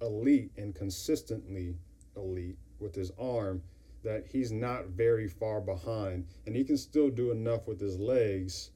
elite 0.01 0.51
and 0.57 0.75
consistently 0.75 1.77
elite 2.17 2.57
with 2.81 2.95
his 2.95 3.13
arm 3.19 3.63
that 4.05 4.27
he's 4.31 4.53
not 4.53 4.87
very 4.89 5.29
far 5.29 5.61
behind 5.61 6.27
and 6.47 6.57
he 6.57 6.65
can 6.65 6.77
still 6.77 7.11
do 7.11 7.31
enough 7.31 7.67
with 7.67 7.81
his 7.81 7.99
legs. 7.99 8.71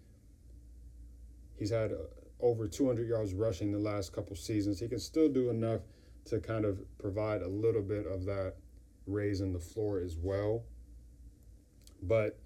He's 1.59 1.71
had 1.71 1.93
over 2.42 2.66
200 2.66 3.09
yards 3.09 3.35
rushing 3.35 3.73
the 3.73 3.78
last 3.78 4.12
couple 4.12 4.37
seasons. 4.37 4.80
He 4.80 4.88
can 4.88 4.99
still 4.99 5.28
do 5.28 5.50
enough 5.50 5.80
to 6.26 6.38
kind 6.38 6.64
of 6.64 6.80
provide 6.99 7.42
a 7.42 7.49
little 7.49 7.82
bit 7.82 8.06
of 8.06 8.25
that 8.26 8.54
raise 9.06 9.40
in 9.40 9.52
the 9.52 9.59
floor 9.59 10.00
as 10.00 10.16
well. 10.16 10.64
But 12.02 12.38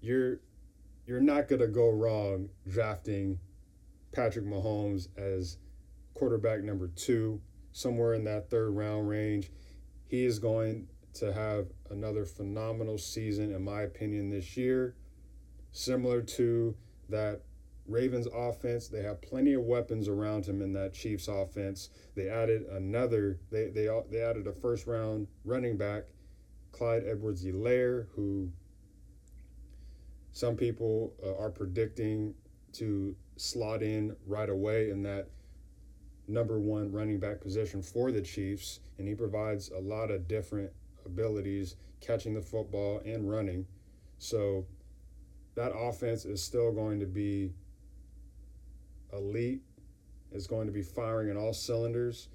you're 0.00 0.40
you're 1.06 1.20
not 1.20 1.48
going 1.48 1.60
to 1.60 1.68
go 1.68 1.90
wrong 1.90 2.48
drafting 2.68 3.38
Patrick 4.12 4.46
Mahomes 4.46 5.08
as 5.18 5.58
quarterback 6.14 6.62
number 6.62 6.88
2 6.88 7.40
somewhere 7.72 8.14
in 8.14 8.24
that 8.24 8.48
third 8.48 8.70
round 8.70 9.08
range. 9.08 9.50
He 10.06 10.24
is 10.24 10.38
going 10.38 10.88
to 11.14 11.32
have 11.32 11.66
another 11.90 12.24
phenomenal 12.24 12.98
season 12.98 13.52
in 13.52 13.62
my 13.62 13.82
opinion 13.82 14.30
this 14.30 14.56
year 14.56 14.94
similar 15.74 16.22
to 16.22 16.74
that 17.08 17.42
Ravens 17.86 18.26
offense, 18.34 18.88
they 18.88 19.02
have 19.02 19.20
plenty 19.20 19.52
of 19.52 19.62
weapons 19.62 20.08
around 20.08 20.46
him 20.46 20.62
in 20.62 20.72
that 20.72 20.94
Chiefs 20.94 21.28
offense. 21.28 21.90
They 22.14 22.28
added 22.28 22.62
another, 22.70 23.38
they, 23.50 23.68
they, 23.68 23.88
they 24.10 24.22
added 24.22 24.46
a 24.46 24.52
first 24.52 24.86
round 24.86 25.26
running 25.44 25.76
back, 25.76 26.04
Clyde 26.72 27.04
Edwards 27.06 27.44
Helaire, 27.44 28.06
who 28.14 28.50
some 30.32 30.56
people 30.56 31.12
uh, 31.24 31.36
are 31.36 31.50
predicting 31.50 32.34
to 32.72 33.14
slot 33.36 33.82
in 33.82 34.16
right 34.26 34.48
away 34.48 34.90
in 34.90 35.02
that 35.02 35.28
number 36.26 36.58
one 36.58 36.90
running 36.90 37.20
back 37.20 37.40
position 37.40 37.82
for 37.82 38.10
the 38.10 38.22
Chiefs. 38.22 38.80
And 38.98 39.06
he 39.06 39.14
provides 39.14 39.70
a 39.70 39.78
lot 39.78 40.10
of 40.10 40.26
different 40.26 40.70
abilities 41.04 41.76
catching 42.00 42.34
the 42.34 42.40
football 42.40 43.02
and 43.04 43.30
running. 43.30 43.66
So 44.18 44.66
that 45.54 45.72
offense 45.76 46.24
is 46.24 46.42
still 46.42 46.72
going 46.72 46.98
to 47.00 47.06
be 47.06 47.52
elite, 49.16 49.62
is 50.32 50.46
going 50.46 50.66
to 50.66 50.72
be 50.72 50.82
firing 50.82 51.30
in 51.30 51.36
all 51.36 51.52
cylinders, 51.52 52.28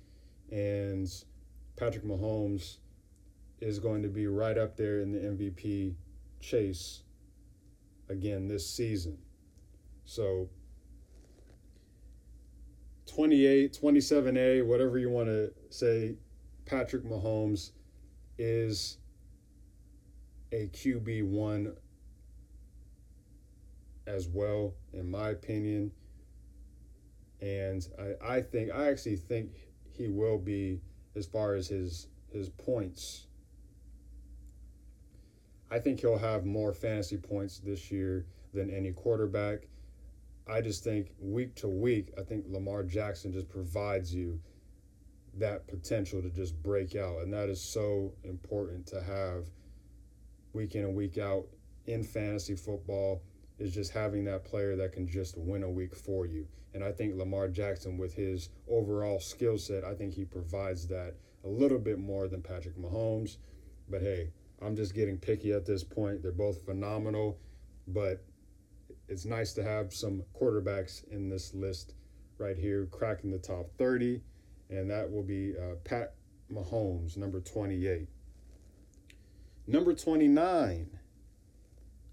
and 0.52 1.08
Patrick 1.76 2.06
Mahomes 2.06 2.78
is 3.62 3.78
going 3.78 4.02
to 4.04 4.08
be 4.08 4.28
right 4.28 4.58
up 4.58 4.78
there 4.78 5.02
in 5.02 5.12
the 5.12 5.20
MVP 5.20 5.96
chase 6.40 7.04
again 8.08 8.48
this 8.48 8.68
season. 8.70 9.18
So 10.06 10.50
28, 13.08 13.78
27A, 13.82 14.66
whatever 14.66 14.98
you 14.98 15.10
want 15.10 15.28
to 15.28 15.52
say, 15.70 16.16
Patrick 16.66 17.04
Mahomes 17.04 17.72
is 18.38 18.98
a 20.52 20.68
QB1 20.68 21.76
as 24.08 24.28
well, 24.28 24.74
in 24.94 25.12
my 25.12 25.30
opinion 25.30 25.92
and 27.42 27.88
I, 27.98 28.36
I 28.36 28.42
think 28.42 28.72
I 28.72 28.90
actually 28.90 29.16
think 29.16 29.52
he 29.92 30.08
will 30.08 30.38
be 30.38 30.82
as 31.16 31.26
far 31.26 31.56
as 31.56 31.68
his 31.68 32.08
his 32.32 32.50
points. 32.50 33.28
I 35.72 35.80
think 35.80 36.00
he'll 36.00 36.18
have 36.18 36.46
more 36.46 36.74
fantasy 36.74 37.18
points 37.18 37.60
this 37.60 37.92
year 37.92 38.26
than 38.54 38.70
any 38.70 38.92
quarterback. 38.92 39.68
I 40.48 40.62
just 40.62 40.84
think 40.84 41.12
week 41.20 41.54
to 41.56 41.68
week, 41.68 42.12
I 42.18 42.24
think 42.24 42.46
Lamar 42.48 42.84
Jackson 42.84 43.32
just 43.32 43.50
provides 43.50 44.14
you 44.14 44.40
that 45.38 45.68
potential 45.68 46.22
to 46.24 46.30
just 46.30 46.62
break 46.64 46.96
out. 46.96 47.20
And 47.20 47.32
that 47.34 47.50
is 47.50 47.62
so 47.62 48.14
important 48.24 48.88
to 48.88 49.02
have 49.02 49.46
week 50.54 50.74
in 50.74 50.86
and 50.86 50.96
week 50.96 51.20
out 51.20 51.46
in 51.86 52.04
fantasy 52.04 52.56
football 52.56 53.22
is 53.60 53.74
just 53.74 53.92
having 53.92 54.24
that 54.26 54.46
player 54.46 54.76
that 54.78 54.94
can 54.94 55.08
just 55.08 55.38
win 55.38 55.64
a 55.64 55.70
week 55.70 55.96
for 55.96 56.26
you. 56.26 56.48
And 56.74 56.84
I 56.84 56.92
think 56.92 57.16
Lamar 57.16 57.48
Jackson, 57.48 57.98
with 57.98 58.14
his 58.14 58.50
overall 58.70 59.20
skill 59.20 59.58
set, 59.58 59.84
I 59.84 59.96
think 59.96 60.14
he 60.14 60.24
provides 60.24 60.88
that 60.88 61.16
a 61.44 61.48
little 61.48 61.80
bit 61.80 62.00
more 62.00 62.28
than 62.28 62.42
Patrick 62.42 62.78
Mahomes. 62.78 63.38
But 63.90 64.02
hey, 64.02 64.32
I'm 64.62 64.76
just 64.76 64.94
getting 64.94 65.18
picky 65.18 65.52
at 65.52 65.66
this 65.66 65.84
point. 65.84 66.22
They're 66.22 66.32
both 66.32 66.64
phenomenal, 66.66 67.38
but 67.88 68.24
it's 69.08 69.26
nice 69.26 69.54
to 69.54 69.64
have 69.64 69.94
some 69.94 70.24
quarterbacks 70.40 71.08
in 71.12 71.30
this 71.30 71.54
list 71.54 71.94
right 72.38 72.58
here, 72.58 72.88
cracking 72.92 73.32
the 73.32 73.40
top 73.40 73.72
30. 73.78 74.22
And 74.70 74.90
that 74.92 75.12
will 75.12 75.24
be 75.24 75.56
uh, 75.58 75.76
Pat 75.84 76.14
Mahomes, 76.52 77.18
number 77.18 77.40
28. 77.40 78.08
Number 79.68 79.94
29. 79.94 80.99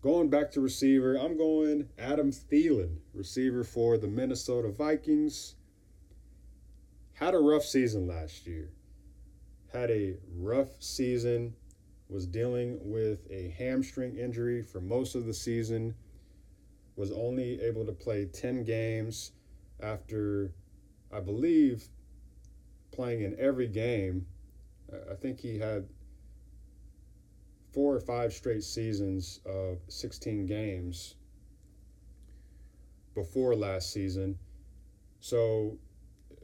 Going 0.06 0.30
back 0.30 0.52
to 0.52 0.60
receiver, 0.60 1.16
I'm 1.16 1.36
going 1.36 1.88
Adam 1.98 2.30
Thielen, 2.30 2.98
receiver 3.12 3.64
for 3.64 3.98
the 3.98 4.06
Minnesota 4.06 4.68
Vikings. 4.68 5.56
Had 7.14 7.34
a 7.34 7.40
rough 7.40 7.64
season 7.64 8.06
last 8.06 8.46
year. 8.46 8.70
Had 9.72 9.90
a 9.90 10.14
rough 10.36 10.80
season. 10.80 11.54
Was 12.08 12.24
dealing 12.24 12.78
with 12.84 13.26
a 13.32 13.52
hamstring 13.58 14.16
injury 14.16 14.62
for 14.62 14.80
most 14.80 15.16
of 15.16 15.26
the 15.26 15.34
season. 15.34 15.96
Was 16.94 17.10
only 17.10 17.60
able 17.60 17.84
to 17.84 17.92
play 17.92 18.26
10 18.26 18.62
games 18.62 19.32
after, 19.82 20.52
I 21.12 21.18
believe, 21.18 21.88
playing 22.92 23.22
in 23.22 23.34
every 23.40 23.66
game. 23.66 24.26
I 25.10 25.14
think 25.14 25.40
he 25.40 25.58
had 25.58 25.88
four 27.76 27.94
or 27.94 28.00
five 28.00 28.32
straight 28.32 28.64
seasons 28.64 29.40
of 29.44 29.76
16 29.88 30.46
games 30.46 31.16
before 33.14 33.54
last 33.54 33.92
season. 33.92 34.38
So 35.20 35.76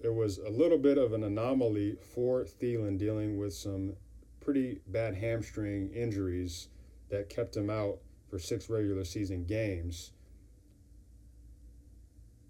it 0.05 0.13
was 0.13 0.37
a 0.37 0.51
little 0.51 0.77
bit 0.77 0.99
of 0.99 1.15
an 1.15 1.25
anomaly 1.25 1.97
for 2.15 2.45
Thielen 2.45 2.99
dealing 2.99 3.39
with 3.39 3.55
some 3.55 3.95
pretty 4.41 4.81
bad 4.89 5.15
hamstring 5.15 5.89
injuries 5.95 6.69
that 7.09 7.31
kept 7.31 7.57
him 7.57 7.71
out 7.71 7.97
for 8.29 8.39
six 8.39 8.69
regular 8.69 9.03
season 9.03 9.45
games. 9.45 10.13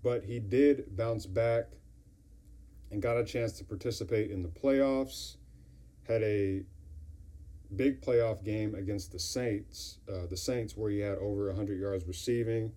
But 0.03 0.25
he 0.25 0.41
did 0.41 0.97
bounce 0.97 1.27
back 1.27 1.67
and 2.91 3.01
got 3.01 3.17
a 3.17 3.25
chance 3.25 3.53
to 3.59 3.65
participate 3.65 4.33
in 4.33 4.43
the 4.43 4.49
playoffs. 4.49 5.37
Had 6.09 6.25
a 6.25 6.65
big 7.77 8.01
playoff 8.01 8.45
game 8.45 8.75
against 8.75 9.13
the 9.13 9.19
Saints, 9.19 9.99
uh, 10.09 10.27
the 10.29 10.37
Saints 10.37 10.77
where 10.77 10.91
he 10.91 11.01
had 11.01 11.19
over 11.19 11.47
100 11.47 11.79
yards 11.79 12.07
receiving. 12.07 12.73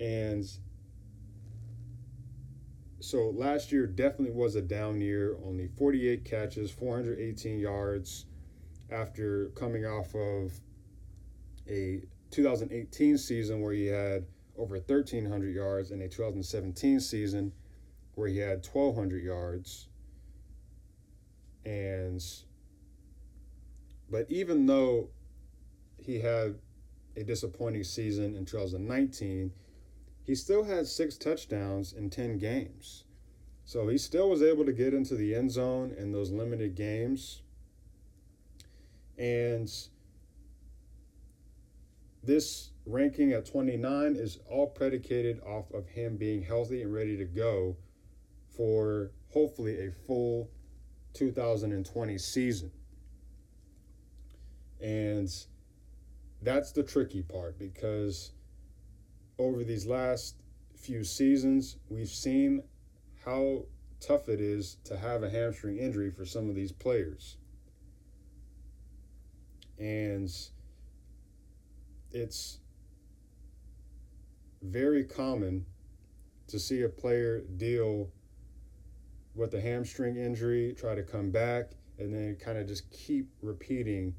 And 0.00 0.44
so 3.00 3.30
last 3.30 3.72
year 3.72 3.86
definitely 3.86 4.34
was 4.34 4.56
a 4.56 4.62
down 4.62 5.00
year, 5.00 5.36
only 5.44 5.68
48 5.68 6.24
catches, 6.24 6.70
418 6.70 7.58
yards 7.58 8.26
after 8.90 9.46
coming 9.54 9.84
off 9.84 10.14
of 10.14 10.52
a 11.68 12.02
2018 12.30 13.18
season 13.18 13.60
where 13.60 13.72
he 13.72 13.86
had 13.86 14.26
over 14.56 14.74
1,300 14.74 15.54
yards 15.54 15.90
and 15.90 16.02
a 16.02 16.08
2017 16.08 17.00
season 17.00 17.52
where 18.14 18.28
he 18.28 18.38
had 18.38 18.66
1,200 18.66 19.22
yards. 19.22 19.88
And, 21.64 22.24
but 24.10 24.26
even 24.30 24.66
though 24.66 25.08
he 25.98 26.20
had 26.20 26.56
a 27.16 27.24
disappointing 27.24 27.84
season 27.84 28.34
in 28.34 28.44
2019, 28.44 29.52
he 30.24 30.34
still 30.34 30.64
had 30.64 30.86
six 30.86 31.16
touchdowns 31.16 31.92
in 31.92 32.10
10 32.10 32.38
games. 32.38 33.04
So 33.64 33.88
he 33.88 33.98
still 33.98 34.30
was 34.30 34.42
able 34.42 34.64
to 34.64 34.72
get 34.72 34.94
into 34.94 35.14
the 35.14 35.34
end 35.34 35.50
zone 35.50 35.94
in 35.98 36.12
those 36.12 36.30
limited 36.30 36.74
games. 36.74 37.42
And 39.18 39.70
this 42.22 42.70
ranking 42.86 43.32
at 43.32 43.46
29 43.46 44.16
is 44.16 44.38
all 44.48 44.68
predicated 44.68 45.40
off 45.42 45.70
of 45.72 45.88
him 45.88 46.16
being 46.16 46.42
healthy 46.42 46.82
and 46.82 46.94
ready 46.94 47.16
to 47.16 47.24
go 47.24 47.76
for 48.56 49.10
hopefully 49.32 49.86
a 49.86 49.92
full 50.06 50.50
2020 51.14 52.18
season. 52.18 52.70
And 54.80 55.28
that's 56.42 56.72
the 56.72 56.82
tricky 56.82 57.22
part 57.22 57.58
because 57.58 58.32
over 59.38 59.64
these 59.64 59.86
last 59.86 60.36
few 60.76 61.04
seasons, 61.04 61.76
we've 61.88 62.08
seen 62.08 62.62
how 63.24 63.64
tough 64.00 64.28
it 64.28 64.40
is 64.40 64.76
to 64.84 64.96
have 64.96 65.22
a 65.22 65.30
hamstring 65.30 65.78
injury 65.78 66.10
for 66.10 66.24
some 66.24 66.48
of 66.48 66.54
these 66.54 66.72
players. 66.72 67.36
And 69.78 70.30
it's 72.12 72.58
very 74.62 75.04
common 75.04 75.66
to 76.48 76.58
see 76.58 76.82
a 76.82 76.88
player 76.88 77.42
deal 77.56 78.08
with 79.34 79.54
a 79.54 79.60
hamstring 79.60 80.16
injury, 80.16 80.74
try 80.76 80.94
to 80.94 81.02
come 81.02 81.30
back, 81.30 81.72
and 81.98 82.12
then 82.12 82.36
kind 82.36 82.58
of 82.58 82.66
just 82.66 82.90
keep 82.90 83.28
repeating 83.42 84.14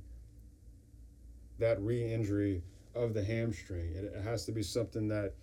that 1.59 1.81
re 1.81 2.13
injury 2.13 2.63
of 2.95 3.13
the 3.13 3.23
hamstring. 3.23 3.93
It, 3.95 4.13
it 4.15 4.23
has 4.23 4.45
to 4.45 4.51
be 4.51 4.63
something 4.63 5.07
that 5.09 5.33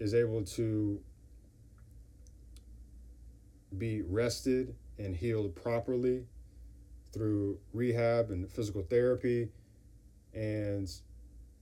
is 0.00 0.14
able 0.14 0.44
to 0.44 1.00
be 3.76 4.02
rested 4.02 4.74
and 4.98 5.14
healed 5.14 5.54
properly 5.54 6.24
through 7.12 7.58
rehab 7.72 8.30
and 8.30 8.50
physical 8.50 8.82
therapy. 8.82 9.48
And 10.32 10.90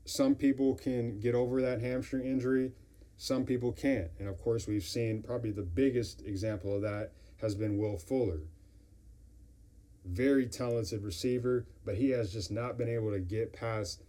some 0.05 0.35
people 0.35 0.75
can 0.75 1.21
get 1.21 1.35
over 1.35 1.61
that 1.63 1.81
hamstring 1.81 2.27
injury, 2.27 2.73
some 3.17 3.45
people 3.45 3.73
can't. 3.73 4.11
And 4.19 4.29
of 4.29 4.41
course, 4.41 4.67
we've 4.67 4.85
seen 4.85 5.23
probably 5.23 5.53
the 5.53 5.63
biggest 5.63 6.23
example 6.23 6.75
of 6.75 6.83
that 6.83 7.13
has 7.41 7.55
been 7.55 7.79
Will 7.79 7.99
Fuller. 7.99 8.41
Very 10.05 10.47
talented 10.47 11.03
receiver, 11.03 11.67
but 11.85 11.97
he 11.97 12.11
has 12.11 12.33
just 12.33 12.51
not 12.51 12.77
been 12.77 12.89
able 12.89 13.13
to 13.13 13.21
get 13.21 13.53
past 13.53 14.03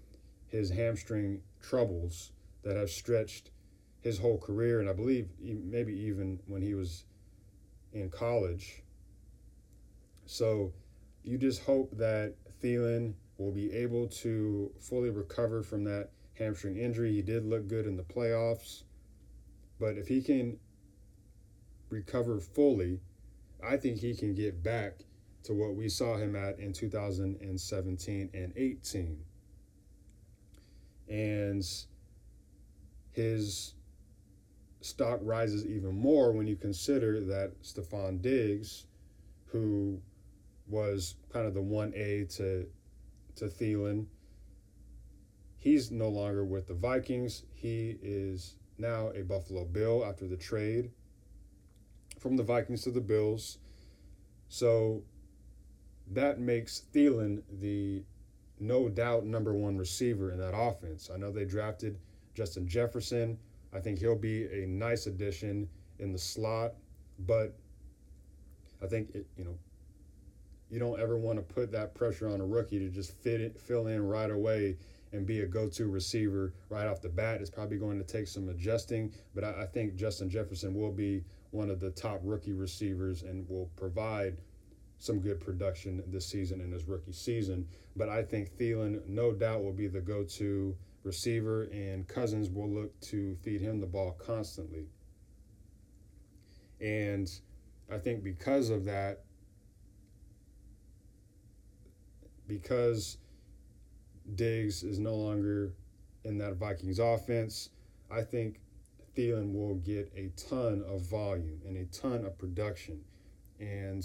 his 0.48 0.70
hamstring 0.70 1.42
troubles 1.62 2.32
that 2.64 2.76
have 2.76 2.90
stretched 2.90 3.52
his 4.02 4.20
whole 4.20 4.38
career, 4.38 4.80
and 4.80 4.90
I 4.90 4.94
believe 4.94 5.30
maybe 5.40 5.94
even 5.94 6.40
when 6.48 6.62
he 6.62 6.74
was 6.74 7.06
in 7.94 8.10
college. 8.10 8.84
So 10.26 10.74
you 11.24 11.38
just 11.38 11.64
hope 11.64 11.96
that 11.98 12.36
Thielen 12.62 13.14
will 13.38 13.52
be 13.52 13.72
able 13.72 14.08
to 14.08 14.72
fully 14.80 15.10
recover 15.10 15.64
from 15.64 15.84
that 15.86 16.10
hamstring 16.34 16.78
injury. 16.78 17.14
He 17.14 17.22
did 17.22 17.46
look 17.46 17.68
good 17.68 17.86
in 17.86 17.98
the 17.98 18.04
playoffs, 18.04 18.84
but 19.80 19.98
if 19.98 20.08
he 20.08 20.22
can 20.22 20.60
recover 21.90 22.40
fully, 22.40 23.00
I 23.64 23.78
think 23.78 24.00
he 24.00 24.16
can 24.16 24.34
get 24.34 24.64
back 24.64 25.00
to 25.44 25.54
what 25.54 25.76
we 25.76 25.90
saw 25.90 26.16
him 26.16 26.36
at 26.36 26.60
in 26.60 26.72
2017 26.72 28.30
and 28.34 28.54
18 28.56 29.18
and 31.10 31.64
his 33.12 33.74
stock 34.82 35.20
rises 35.22 35.66
even 35.66 35.96
more 35.96 36.32
when 36.32 36.48
you 36.48 36.56
consider 36.56 37.20
that 37.22 37.52
Stefon 37.62 38.22
Diggs, 38.22 38.86
who 39.46 40.00
was 40.68 41.16
kind 41.32 41.46
of 41.46 41.54
the 41.54 41.62
1A 41.62 42.36
to 42.38 42.66
to 43.36 43.46
Thielen, 43.46 44.06
he's 45.58 45.90
no 45.90 46.08
longer 46.10 46.46
with 46.46 46.68
the 46.68 46.74
Vikings. 46.74 47.44
He 47.54 47.98
is 48.02 48.56
now 48.78 49.10
a 49.16 49.24
Buffalo 49.24 49.66
Bill 49.66 50.06
after 50.06 50.28
the 50.28 50.38
trade 50.38 50.92
from 52.20 52.38
the 52.38 52.44
Vikings 52.44 52.84
to 52.84 52.92
the 52.92 53.02
Bills. 53.02 53.58
So 54.50 55.04
that 56.16 56.40
makes 56.40 56.84
Thielen 56.94 57.42
the 57.60 58.04
no 58.60 58.90
doubt 58.90 59.26
number 59.26 59.54
one 59.54 59.78
receiver 59.78 60.32
in 60.32 60.40
that 60.40 60.56
offense. 60.56 61.10
I 61.14 61.18
know 61.18 61.32
they 61.32 61.46
drafted 61.46 61.98
Justin 62.34 62.68
Jefferson. 62.68 63.38
I 63.74 63.80
think 63.80 64.00
he'll 64.00 64.16
be 64.16 64.46
a 64.46 64.68
nice 64.68 65.08
addition 65.08 65.68
in 66.00 66.12
the 66.12 66.20
slot, 66.20 66.74
but 67.20 67.56
I 68.82 68.88
think 68.88 69.16
it, 69.16 69.26
you 69.38 69.44
know 69.44 69.58
you 70.70 70.80
don't 70.80 71.00
ever 71.00 71.18
want 71.18 71.38
to 71.38 71.54
put 71.54 71.72
that 71.72 71.94
pressure 71.94 72.28
on 72.28 72.42
a 72.42 72.46
rookie 72.46 72.80
to 72.80 72.90
just 72.90 73.12
fit 73.22 73.40
it, 73.40 73.60
fill 73.60 73.88
in 73.88 74.02
right 74.08 74.32
away 74.32 74.76
and 75.12 75.24
be 75.24 75.42
a 75.42 75.46
go-to 75.46 75.88
receiver 75.88 76.52
right 76.70 76.88
off 76.88 77.00
the 77.00 77.10
bat. 77.10 77.42
It's 77.42 77.50
probably 77.52 77.78
going 77.78 78.00
to 78.00 78.04
take 78.04 78.28
some 78.28 78.50
adjusting, 78.50 79.14
but 79.36 79.44
I, 79.44 79.62
I 79.62 79.66
think 79.68 79.96
Justin 79.96 80.32
Jefferson 80.32 80.74
will 80.74 80.92
be 80.92 81.24
one 81.52 81.70
of 81.70 81.80
the 81.80 81.92
top 81.92 82.22
rookie 82.24 82.54
receivers 82.54 83.22
and 83.22 83.48
will 83.48 83.70
provide 83.76 84.38
some 85.00 85.20
good 85.20 85.40
production 85.40 86.04
this 86.08 86.26
season 86.26 86.62
in 86.62 86.72
his 86.72 86.88
rookie 86.88 87.12
season. 87.12 87.68
But 87.96 88.10
I 88.10 88.24
think 88.24 88.58
Thielen, 88.58 89.06
no 89.08 89.34
doubt, 89.34 89.64
will 89.64 89.74
be 89.74 89.88
the 89.88 90.02
go 90.02 90.24
to 90.24 90.76
receiver, 91.04 91.64
and 91.72 92.08
Cousins 92.08 92.50
will 92.50 92.70
look 92.70 93.00
to 93.02 93.36
feed 93.44 93.62
him 93.62 93.80
the 93.80 93.88
ball 93.88 94.18
constantly. 94.20 94.88
And 96.80 97.30
I 97.92 97.98
think 97.98 98.24
because 98.24 98.70
of 98.70 98.86
that, 98.86 99.24
because 102.48 103.18
Diggs 104.36 104.84
is 104.84 105.00
no 105.00 105.16
longer 105.16 105.74
in 106.24 106.38
that 106.38 106.56
Vikings 106.56 107.00
offense, 107.00 107.70
I 108.10 108.22
think 108.22 108.60
Thielen 109.16 109.54
will 109.54 109.76
get 109.76 110.12
a 110.16 110.32
ton 110.50 110.84
of 110.88 111.02
volume 111.10 111.62
and 111.66 111.78
a 111.78 111.86
ton 111.86 112.26
of 112.26 112.38
production. 112.38 113.02
And 113.60 114.04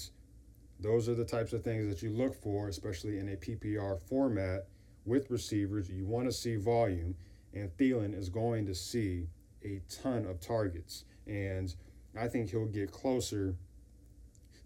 those 0.80 1.08
are 1.08 1.14
the 1.14 1.24
types 1.24 1.52
of 1.52 1.64
things 1.64 1.88
that 1.88 2.02
you 2.02 2.10
look 2.10 2.34
for, 2.40 2.68
especially 2.68 3.18
in 3.18 3.28
a 3.30 3.36
PPR 3.36 4.00
format 4.00 4.66
with 5.04 5.30
receivers. 5.30 5.90
You 5.90 6.06
want 6.06 6.26
to 6.26 6.32
see 6.32 6.56
volume, 6.56 7.16
and 7.54 7.70
Thielen 7.76 8.16
is 8.16 8.28
going 8.28 8.66
to 8.66 8.74
see 8.74 9.26
a 9.64 9.80
ton 9.90 10.24
of 10.26 10.40
targets. 10.40 11.04
And 11.26 11.74
I 12.18 12.28
think 12.28 12.50
he'll 12.50 12.66
get 12.66 12.92
closer 12.92 13.56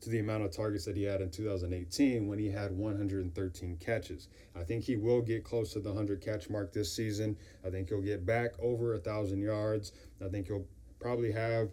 to 0.03 0.11
the 0.11 0.18
amount 0.18 0.42
of 0.42 0.51
targets 0.51 0.85
that 0.85 0.96
he 0.96 1.05
had 1.05 1.20
in 1.20 1.31
2018 1.31 2.27
when 2.27 2.38
he 2.38 2.51
had 2.51 2.72
113 2.72 3.77
catches. 3.77 4.29
I 4.57 4.64
think 4.64 4.83
he 4.83 4.96
will 4.96 5.22
get 5.22 5.44
close 5.44 5.72
to 5.75 5.81
the 5.81 5.90
100 5.90 6.20
catch 6.20 6.51
mark 6.51 6.72
this 6.72 6.92
season. 6.92 7.37
I 7.64 7.70
think 7.70 7.88
he'll 7.88 8.03
get 8.03 8.27
back 8.27 8.51
over 8.61 8.92
a 8.92 8.96
1,000 8.96 9.40
yards. 9.40 9.92
I 10.25 10.29
think 10.29 10.48
he'll 10.48 10.66
probably 11.01 11.31
have 11.33 11.70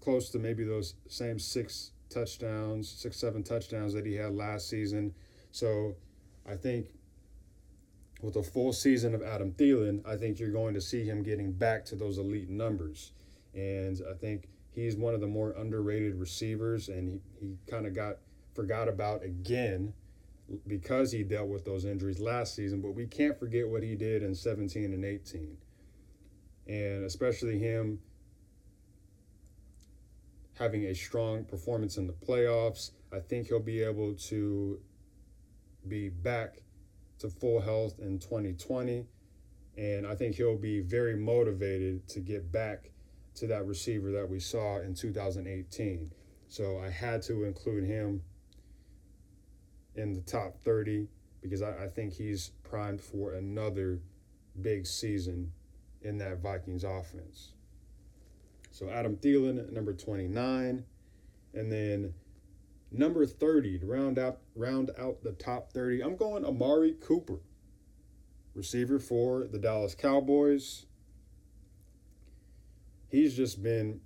close 0.00 0.28
to 0.30 0.38
maybe 0.38 0.62
those 0.64 0.94
same 1.08 1.38
six 1.38 1.91
touchdowns, 2.12 2.88
six, 2.88 3.16
seven 3.16 3.42
touchdowns 3.42 3.92
that 3.94 4.06
he 4.06 4.14
had 4.14 4.34
last 4.34 4.68
season. 4.68 5.14
So 5.50 5.96
I 6.48 6.54
think 6.54 6.88
with 8.22 8.36
a 8.36 8.42
full 8.42 8.72
season 8.72 9.14
of 9.14 9.22
Adam 9.22 9.52
Thielen, 9.52 10.06
I 10.06 10.16
think 10.16 10.38
you're 10.38 10.52
going 10.52 10.74
to 10.74 10.80
see 10.80 11.04
him 11.04 11.22
getting 11.22 11.52
back 11.52 11.84
to 11.86 11.96
those 11.96 12.18
elite 12.18 12.48
numbers. 12.48 13.12
And 13.54 14.00
I 14.08 14.14
think 14.14 14.48
he's 14.70 14.96
one 14.96 15.14
of 15.14 15.20
the 15.20 15.26
more 15.26 15.50
underrated 15.52 16.14
receivers, 16.14 16.88
and 16.88 17.08
he, 17.08 17.20
he 17.40 17.56
kind 17.68 17.86
of 17.86 17.94
got 17.94 18.16
forgot 18.54 18.88
about 18.88 19.24
again 19.24 19.92
because 20.66 21.10
he 21.10 21.22
dealt 21.22 21.48
with 21.48 21.64
those 21.64 21.84
injuries 21.84 22.20
last 22.20 22.54
season. 22.54 22.80
But 22.80 22.92
we 22.94 23.06
can't 23.06 23.38
forget 23.38 23.68
what 23.68 23.82
he 23.82 23.94
did 23.94 24.22
in 24.22 24.34
17 24.34 24.92
and 24.92 25.04
18. 25.04 25.56
And 26.68 27.04
especially 27.04 27.58
him 27.58 27.98
having 30.62 30.84
a 30.84 30.94
strong 30.94 31.44
performance 31.44 31.96
in 31.96 32.06
the 32.06 32.12
playoffs. 32.12 32.92
I 33.12 33.18
think 33.18 33.48
he'll 33.48 33.58
be 33.58 33.82
able 33.82 34.14
to 34.14 34.78
be 35.88 36.08
back 36.08 36.62
to 37.18 37.28
full 37.28 37.60
health 37.60 37.98
in 37.98 38.20
2020. 38.20 39.04
And 39.76 40.06
I 40.06 40.14
think 40.14 40.36
he'll 40.36 40.56
be 40.56 40.80
very 40.80 41.16
motivated 41.16 42.06
to 42.10 42.20
get 42.20 42.52
back 42.52 42.90
to 43.34 43.46
that 43.48 43.66
receiver 43.66 44.12
that 44.12 44.28
we 44.28 44.38
saw 44.38 44.80
in 44.80 44.94
2018. 44.94 46.12
So 46.48 46.78
I 46.78 46.90
had 46.90 47.22
to 47.22 47.44
include 47.44 47.84
him 47.84 48.22
in 49.96 50.12
the 50.12 50.20
top 50.20 50.56
30 50.64 51.08
because 51.40 51.62
I, 51.62 51.84
I 51.84 51.86
think 51.88 52.12
he's 52.12 52.52
primed 52.62 53.00
for 53.00 53.32
another 53.32 53.98
big 54.60 54.86
season 54.86 55.50
in 56.02 56.18
that 56.18 56.38
Vikings 56.38 56.84
offense. 56.84 57.54
So 58.72 58.88
Adam 58.88 59.16
Thielen 59.16 59.70
number 59.70 59.92
29. 59.92 60.84
And 61.54 61.70
then 61.70 62.14
number 62.90 63.24
30 63.26 63.78
to 63.80 63.86
round 63.86 64.18
out 64.18 64.38
round 64.56 64.90
out 64.98 65.22
the 65.22 65.32
top 65.32 65.72
30. 65.72 66.02
I'm 66.02 66.16
going 66.16 66.44
Amari 66.44 66.94
Cooper. 67.00 67.40
Receiver 68.54 68.98
for 68.98 69.44
the 69.44 69.58
Dallas 69.58 69.94
Cowboys. 69.94 70.86
He's 73.08 73.36
just 73.36 73.62
been 73.62 74.00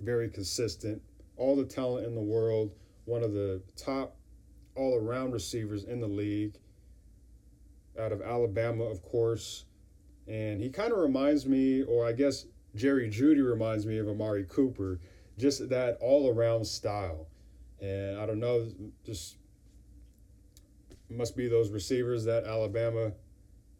very 0.00 0.28
consistent. 0.28 1.02
All 1.36 1.56
the 1.56 1.64
talent 1.64 2.06
in 2.06 2.14
the 2.14 2.20
world, 2.20 2.72
one 3.04 3.22
of 3.22 3.32
the 3.32 3.62
top 3.76 4.16
all 4.76 4.96
around 4.96 5.32
receivers 5.32 5.84
in 5.84 6.00
the 6.00 6.08
league. 6.08 6.56
Out 7.98 8.12
of 8.12 8.22
Alabama, 8.22 8.84
of 8.84 9.02
course. 9.02 9.64
And 10.26 10.60
he 10.60 10.70
kind 10.70 10.92
of 10.92 10.98
reminds 10.98 11.46
me, 11.46 11.82
or 11.82 12.06
I 12.06 12.12
guess 12.12 12.46
Jerry 12.74 13.08
Jeudy 13.08 13.40
reminds 13.40 13.86
me 13.86 13.98
of 13.98 14.08
Amari 14.08 14.44
Cooper, 14.44 15.00
just 15.38 15.68
that 15.68 15.96
all 16.00 16.28
around 16.28 16.64
style. 16.64 17.26
And 17.80 18.18
I 18.18 18.26
don't 18.26 18.40
know, 18.40 18.66
just 19.04 19.36
must 21.08 21.36
be 21.36 21.48
those 21.48 21.70
receivers 21.70 22.24
that 22.24 22.44
Alabama 22.44 23.12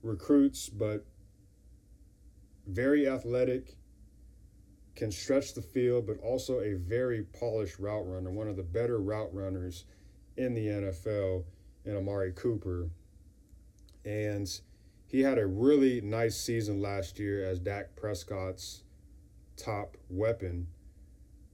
recruits, 0.02 0.68
but 0.68 1.04
very 2.66 3.08
athletic, 3.08 3.76
can 4.94 5.10
stretch 5.10 5.54
the 5.54 5.62
field, 5.62 6.06
but 6.06 6.18
also 6.20 6.60
a 6.60 6.74
very 6.74 7.22
polished 7.22 7.78
route 7.80 8.06
runner, 8.06 8.30
one 8.30 8.46
of 8.46 8.56
the 8.56 8.62
better 8.62 8.98
route 9.00 9.34
runners 9.34 9.86
in 10.36 10.54
the 10.54 10.66
NFL 10.66 11.44
in 11.84 11.96
Amari 11.96 12.32
Cooper. 12.32 12.88
And 14.04 14.48
he 15.06 15.20
had 15.20 15.38
a 15.38 15.46
really 15.46 16.00
nice 16.00 16.36
season 16.36 16.80
last 16.80 17.18
year 17.18 17.44
as 17.44 17.58
Dak 17.58 17.96
Prescott's 17.96 18.83
top 19.56 19.96
weapon. 20.08 20.66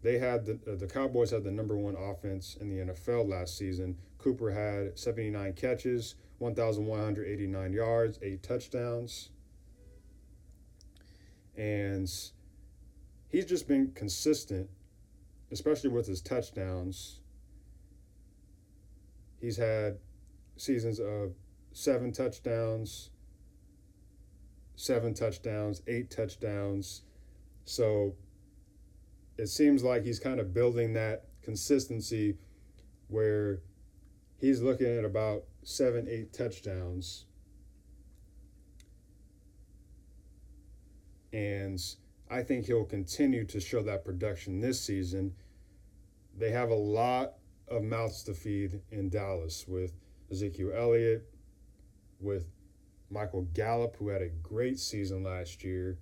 They 0.02 0.18
had 0.18 0.46
the 0.46 0.58
uh, 0.70 0.76
the 0.76 0.86
Cowboys 0.86 1.30
had 1.30 1.44
the 1.44 1.50
number 1.50 1.76
one 1.76 1.96
offense 1.96 2.56
in 2.60 2.68
the 2.68 2.92
NFL 2.92 3.28
last 3.28 3.56
season. 3.58 3.96
Cooper 4.18 4.50
had 4.50 4.98
79 4.98 5.54
catches, 5.54 6.14
1,189 6.38 7.72
yards, 7.72 8.18
eight 8.22 8.42
touchdowns, 8.42 9.30
and 11.56 12.10
he's 13.28 13.46
just 13.46 13.66
been 13.66 13.92
consistent, 13.92 14.68
especially 15.50 15.90
with 15.90 16.06
his 16.06 16.20
touchdowns. 16.20 17.20
He's 19.40 19.56
had 19.56 19.98
seasons 20.56 21.00
of 21.00 21.32
seven 21.72 22.12
touchdowns, 22.12 23.10
seven 24.76 25.14
touchdowns, 25.14 25.82
eight 25.86 26.10
touchdowns. 26.10 27.02
So 27.64 28.14
it 29.38 29.48
seems 29.48 29.82
like 29.82 30.04
he's 30.04 30.18
kind 30.18 30.40
of 30.40 30.52
building 30.52 30.92
that 30.94 31.24
consistency 31.42 32.36
where 33.08 33.60
he's 34.38 34.60
looking 34.60 34.98
at 34.98 35.04
about 35.04 35.44
seven, 35.62 36.06
eight 36.08 36.32
touchdowns. 36.32 37.26
And 41.32 41.80
I 42.30 42.42
think 42.42 42.66
he'll 42.66 42.84
continue 42.84 43.44
to 43.46 43.60
show 43.60 43.82
that 43.82 44.04
production 44.04 44.60
this 44.60 44.80
season. 44.80 45.32
They 46.36 46.50
have 46.50 46.70
a 46.70 46.74
lot 46.74 47.34
of 47.68 47.82
mouths 47.82 48.22
to 48.24 48.34
feed 48.34 48.80
in 48.90 49.08
Dallas 49.08 49.64
with 49.66 49.92
Ezekiel 50.30 50.72
Elliott, 50.74 51.28
with 52.20 52.46
Michael 53.10 53.48
Gallup, 53.54 53.96
who 53.96 54.08
had 54.08 54.22
a 54.22 54.28
great 54.28 54.78
season 54.78 55.22
last 55.22 55.64
year 55.64 55.98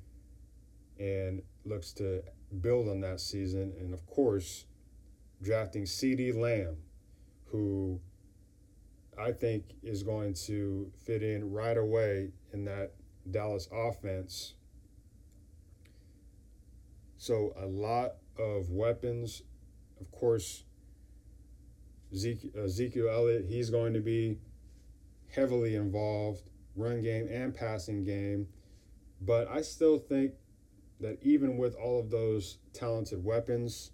and 0.99 1.43
looks 1.65 1.93
to 1.93 2.23
build 2.61 2.89
on 2.89 3.01
that 3.01 3.21
season. 3.21 3.73
And 3.79 3.93
of 3.95 4.07
course, 4.07 4.67
drafting 5.43 5.85
CeeDee 5.85 6.37
Lamb, 6.37 6.77
who 7.47 8.01
I 9.19 9.33
think 9.33 9.65
is 9.83 10.03
going 10.03 10.35
to 10.47 10.91
fit 11.05 11.23
in 11.23 11.53
right 11.53 11.77
away 11.77 12.31
in 12.53 12.65
that 12.65 12.93
Dallas 13.31 13.69
offense. 13.73 14.55
So, 17.17 17.53
a 17.61 17.67
lot 17.67 18.15
of 18.39 18.71
weapons. 18.71 19.43
Of 20.01 20.11
course, 20.13 20.63
Zeke, 22.15 22.53
uh, 22.57 22.63
Ezekiel 22.63 23.09
Elliott, 23.09 23.47
he's 23.49 23.71
going 23.71 23.93
to 23.95 24.01
be 24.01 24.39
heavily 25.31 25.75
involved, 25.75 26.49
run 26.77 27.03
game 27.03 27.27
and 27.29 27.55
passing 27.55 28.05
game. 28.05 28.47
But 29.21 29.49
I 29.49 29.63
still 29.63 29.99
think 29.99 30.33
that 31.01 31.19
even 31.23 31.57
with 31.57 31.75
all 31.77 32.01
of 32.01 32.11
those 32.11 32.59
talented 32.73 33.25
weapons, 33.25 33.93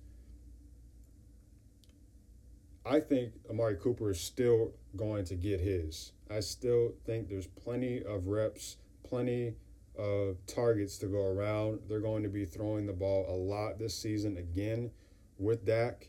I 2.86 3.00
think 3.00 3.32
Amari 3.48 3.76
Cooper 3.76 4.10
is 4.10 4.20
still 4.20 4.72
going 4.96 5.24
to 5.26 5.34
get 5.34 5.60
his. 5.60 6.12
I 6.30 6.40
still 6.40 6.94
think 7.06 7.28
there's 7.28 7.46
plenty 7.46 8.02
of 8.02 8.26
reps, 8.26 8.76
plenty 9.02 9.54
of 9.98 10.36
targets 10.46 10.98
to 10.98 11.06
go 11.06 11.24
around. 11.24 11.80
They're 11.88 12.00
going 12.00 12.22
to 12.24 12.28
be 12.28 12.44
throwing 12.44 12.86
the 12.86 12.92
ball 12.92 13.26
a 13.28 13.36
lot 13.36 13.78
this 13.78 13.96
season 13.96 14.36
again 14.36 14.90
with 15.38 15.64
Dak. 15.64 16.08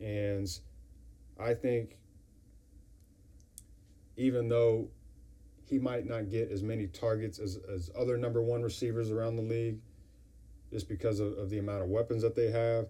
And 0.00 0.48
I 1.38 1.54
think 1.54 1.98
even 4.16 4.48
though 4.48 4.88
he 5.64 5.78
might 5.78 6.06
not 6.06 6.30
get 6.30 6.50
as 6.50 6.62
many 6.62 6.86
targets 6.86 7.38
as, 7.38 7.58
as 7.68 7.90
other 7.98 8.16
number 8.16 8.42
one 8.42 8.62
receivers 8.62 9.10
around 9.10 9.36
the 9.36 9.42
league, 9.42 9.80
just 10.70 10.88
because 10.88 11.20
of, 11.20 11.36
of 11.38 11.50
the 11.50 11.58
amount 11.58 11.82
of 11.82 11.88
weapons 11.88 12.22
that 12.22 12.34
they 12.34 12.50
have, 12.50 12.86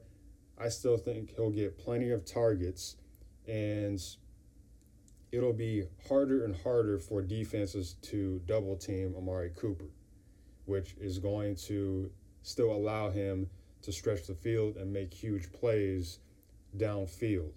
I 0.59 0.69
still 0.69 0.97
think 0.97 1.35
he'll 1.37 1.51
get 1.51 1.79
plenty 1.79 2.11
of 2.11 2.25
targets 2.25 2.97
and 3.47 4.01
it'll 5.33 5.53
be 5.53 5.85
harder 6.09 6.45
and 6.45 6.57
harder 6.62 6.99
for 6.99 7.23
defenses 7.23 7.97
to 8.03 8.41
double 8.47 8.77
team 8.77 9.15
Amari 9.17 9.51
Cooper, 9.55 9.91
which 10.65 10.95
is 11.01 11.19
going 11.19 11.57
to 11.57 12.11
still 12.43 12.73
allow 12.73 13.11
him 13.11 13.49
to 13.83 13.93
stretch 13.93 14.27
the 14.27 14.35
field 14.35 14.77
and 14.77 14.93
make 14.93 15.12
huge 15.12 15.53
plays 15.53 16.19
downfield. 16.77 17.53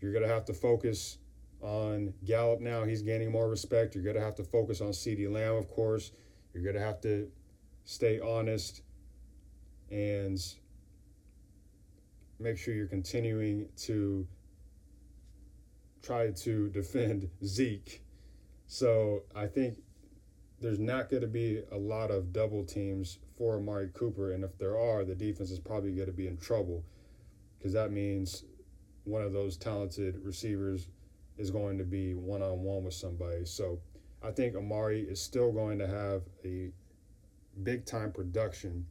You're 0.00 0.12
going 0.12 0.26
to 0.26 0.32
have 0.32 0.44
to 0.46 0.52
focus 0.52 1.18
on 1.62 2.12
Gallup 2.24 2.60
now. 2.60 2.84
He's 2.84 3.02
gaining 3.02 3.32
more 3.32 3.48
respect. 3.48 3.94
You're 3.94 4.04
going 4.04 4.16
to 4.16 4.22
have 4.22 4.34
to 4.36 4.44
focus 4.44 4.80
on 4.80 4.88
CeeDee 4.88 5.32
Lamb, 5.32 5.54
of 5.56 5.70
course. 5.70 6.12
You're 6.52 6.62
going 6.62 6.76
to 6.76 6.82
have 6.82 7.00
to 7.02 7.28
stay 7.84 8.20
honest 8.20 8.82
and 9.90 10.40
make 12.38 12.58
sure 12.58 12.74
you're 12.74 12.86
continuing 12.86 13.68
to 13.76 14.26
try 16.02 16.30
to 16.30 16.68
defend 16.68 17.28
Zeke. 17.44 18.02
So 18.66 19.22
I 19.34 19.46
think 19.46 19.78
there's 20.60 20.78
not 20.78 21.10
going 21.10 21.22
to 21.22 21.28
be 21.28 21.62
a 21.72 21.76
lot 21.76 22.10
of 22.10 22.32
double 22.32 22.64
teams 22.64 23.18
for 23.36 23.56
Amari 23.56 23.90
Cooper. 23.92 24.32
And 24.32 24.44
if 24.44 24.56
there 24.58 24.78
are, 24.78 25.04
the 25.04 25.14
defense 25.14 25.50
is 25.50 25.58
probably 25.58 25.92
going 25.92 26.06
to 26.06 26.12
be 26.12 26.26
in 26.26 26.36
trouble 26.36 26.84
because 27.58 27.72
that 27.72 27.92
means 27.92 28.44
one 29.04 29.22
of 29.22 29.32
those 29.32 29.56
talented 29.56 30.18
receivers 30.24 30.88
is 31.36 31.50
going 31.50 31.78
to 31.78 31.84
be 31.84 32.14
one 32.14 32.42
on 32.42 32.62
one 32.62 32.84
with 32.84 32.94
somebody. 32.94 33.44
So 33.44 33.78
I 34.22 34.30
think 34.30 34.56
Amari 34.56 35.02
is 35.02 35.20
still 35.20 35.52
going 35.52 35.78
to 35.78 35.86
have 35.86 36.22
a 36.44 36.70
big 37.62 37.84
time 37.84 38.12
production 38.12 38.86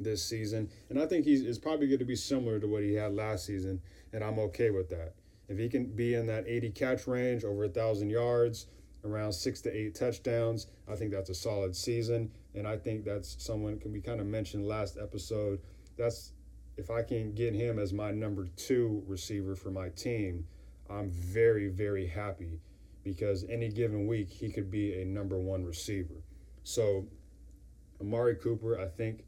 this 0.00 0.24
season. 0.24 0.68
And 0.90 1.00
I 1.00 1.06
think 1.06 1.24
he's 1.24 1.42
is 1.42 1.58
probably 1.58 1.86
going 1.86 1.98
to 1.98 2.04
be 2.04 2.16
similar 2.16 2.58
to 2.58 2.66
what 2.66 2.82
he 2.82 2.94
had 2.94 3.14
last 3.14 3.46
season. 3.46 3.80
And 4.12 4.22
I'm 4.22 4.38
okay 4.38 4.70
with 4.70 4.88
that. 4.90 5.14
If 5.48 5.58
he 5.58 5.68
can 5.68 5.86
be 5.86 6.14
in 6.14 6.26
that 6.26 6.44
80 6.46 6.70
catch 6.70 7.06
range, 7.06 7.44
over 7.44 7.64
a 7.64 7.68
thousand 7.68 8.10
yards, 8.10 8.66
around 9.04 9.32
six 9.32 9.60
to 9.62 9.74
eight 9.74 9.94
touchdowns, 9.94 10.66
I 10.86 10.94
think 10.94 11.10
that's 11.10 11.30
a 11.30 11.34
solid 11.34 11.74
season. 11.74 12.30
And 12.54 12.66
I 12.66 12.76
think 12.76 13.04
that's 13.04 13.36
someone 13.42 13.78
can 13.78 13.92
we 13.92 14.00
kind 14.00 14.20
of 14.20 14.26
mentioned 14.26 14.66
last 14.66 14.98
episode. 15.00 15.60
That's 15.96 16.32
if 16.76 16.90
I 16.90 17.02
can 17.02 17.32
get 17.34 17.54
him 17.54 17.78
as 17.78 17.92
my 17.92 18.10
number 18.10 18.46
two 18.56 19.02
receiver 19.06 19.56
for 19.56 19.70
my 19.70 19.88
team, 19.90 20.46
I'm 20.88 21.10
very, 21.10 21.68
very 21.68 22.06
happy 22.06 22.60
because 23.04 23.44
any 23.48 23.68
given 23.68 24.06
week 24.06 24.30
he 24.30 24.50
could 24.50 24.70
be 24.70 25.00
a 25.02 25.04
number 25.04 25.38
one 25.38 25.64
receiver. 25.64 26.22
So 26.62 27.06
Amari 28.00 28.36
Cooper, 28.36 28.78
I 28.78 28.86
think 28.86 29.24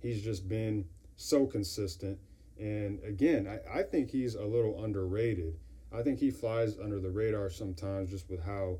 he's 0.00 0.22
just 0.22 0.48
been 0.48 0.86
so 1.16 1.46
consistent. 1.46 2.18
And 2.58 3.02
again, 3.04 3.46
I, 3.46 3.80
I 3.80 3.82
think 3.82 4.10
he's 4.10 4.34
a 4.34 4.44
little 4.44 4.84
underrated. 4.84 5.58
I 5.92 6.02
think 6.02 6.18
he 6.18 6.30
flies 6.30 6.78
under 6.78 7.00
the 7.00 7.10
radar 7.10 7.50
sometimes 7.50 8.10
just 8.10 8.28
with 8.28 8.44
how 8.44 8.78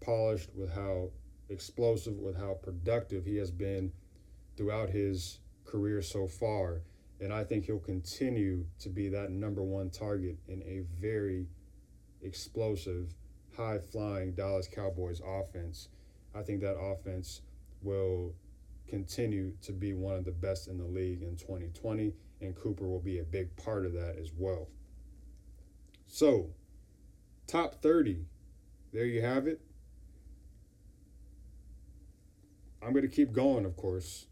polished, 0.00 0.50
with 0.54 0.72
how 0.72 1.10
explosive, 1.48 2.14
with 2.18 2.36
how 2.36 2.54
productive 2.62 3.24
he 3.24 3.36
has 3.36 3.50
been 3.50 3.92
throughout 4.56 4.90
his 4.90 5.40
career 5.64 6.02
so 6.02 6.26
far. 6.26 6.82
And 7.20 7.32
I 7.32 7.44
think 7.44 7.66
he'll 7.66 7.78
continue 7.78 8.64
to 8.80 8.88
be 8.88 9.08
that 9.10 9.30
number 9.30 9.62
one 9.62 9.90
target 9.90 10.38
in 10.48 10.62
a 10.62 10.82
very 11.00 11.46
explosive, 12.22 13.14
high 13.56 13.78
flying 13.78 14.32
Dallas 14.32 14.68
Cowboys 14.72 15.20
offense. 15.24 15.88
I 16.34 16.42
think 16.42 16.60
that 16.62 16.78
offense 16.78 17.42
will 17.82 18.34
continue 18.90 19.52
to 19.62 19.72
be 19.72 19.94
one 19.94 20.16
of 20.16 20.24
the 20.24 20.32
best 20.32 20.66
in 20.66 20.76
the 20.76 20.84
league 20.84 21.22
in 21.22 21.36
2020, 21.36 22.12
and 22.40 22.56
Cooper 22.56 22.86
will 22.86 23.00
be 23.00 23.20
a 23.20 23.24
big 23.24 23.54
part 23.56 23.86
of 23.86 23.92
that 23.92 24.16
as 24.20 24.32
well. 24.36 24.68
So, 26.08 26.50
top 27.46 27.80
30, 27.80 28.26
there 28.92 29.04
you 29.04 29.22
have 29.22 29.46
it. 29.46 29.60
I'm 32.82 32.92
going 32.92 33.08
to 33.08 33.14
keep 33.14 33.32
going, 33.32 33.64
of 33.64 33.76
course. 33.76 34.26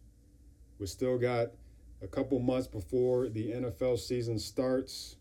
We 0.80 0.86
still 0.86 1.18
got 1.18 1.48
a 2.02 2.08
couple 2.08 2.40
months 2.40 2.66
before 2.66 3.28
the 3.28 3.52
NFL 3.52 3.98
season 3.98 4.38
starts. 4.38 5.16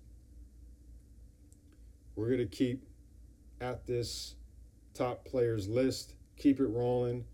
We're 2.16 2.28
going 2.28 2.40
to 2.40 2.46
keep 2.46 2.88
at 3.62 3.86
this 3.86 4.36
top 4.96 5.26
players 5.26 5.68
list, 5.68 6.16
keep 6.38 6.60
it 6.60 6.68
rolling. 6.68 7.26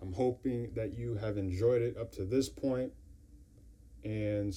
I'm 0.00 0.12
hoping 0.12 0.72
that 0.74 0.96
you 0.96 1.14
have 1.16 1.36
enjoyed 1.36 1.82
it 1.82 1.96
up 1.96 2.12
to 2.12 2.24
this 2.24 2.48
point 2.48 2.92
and 4.04 4.56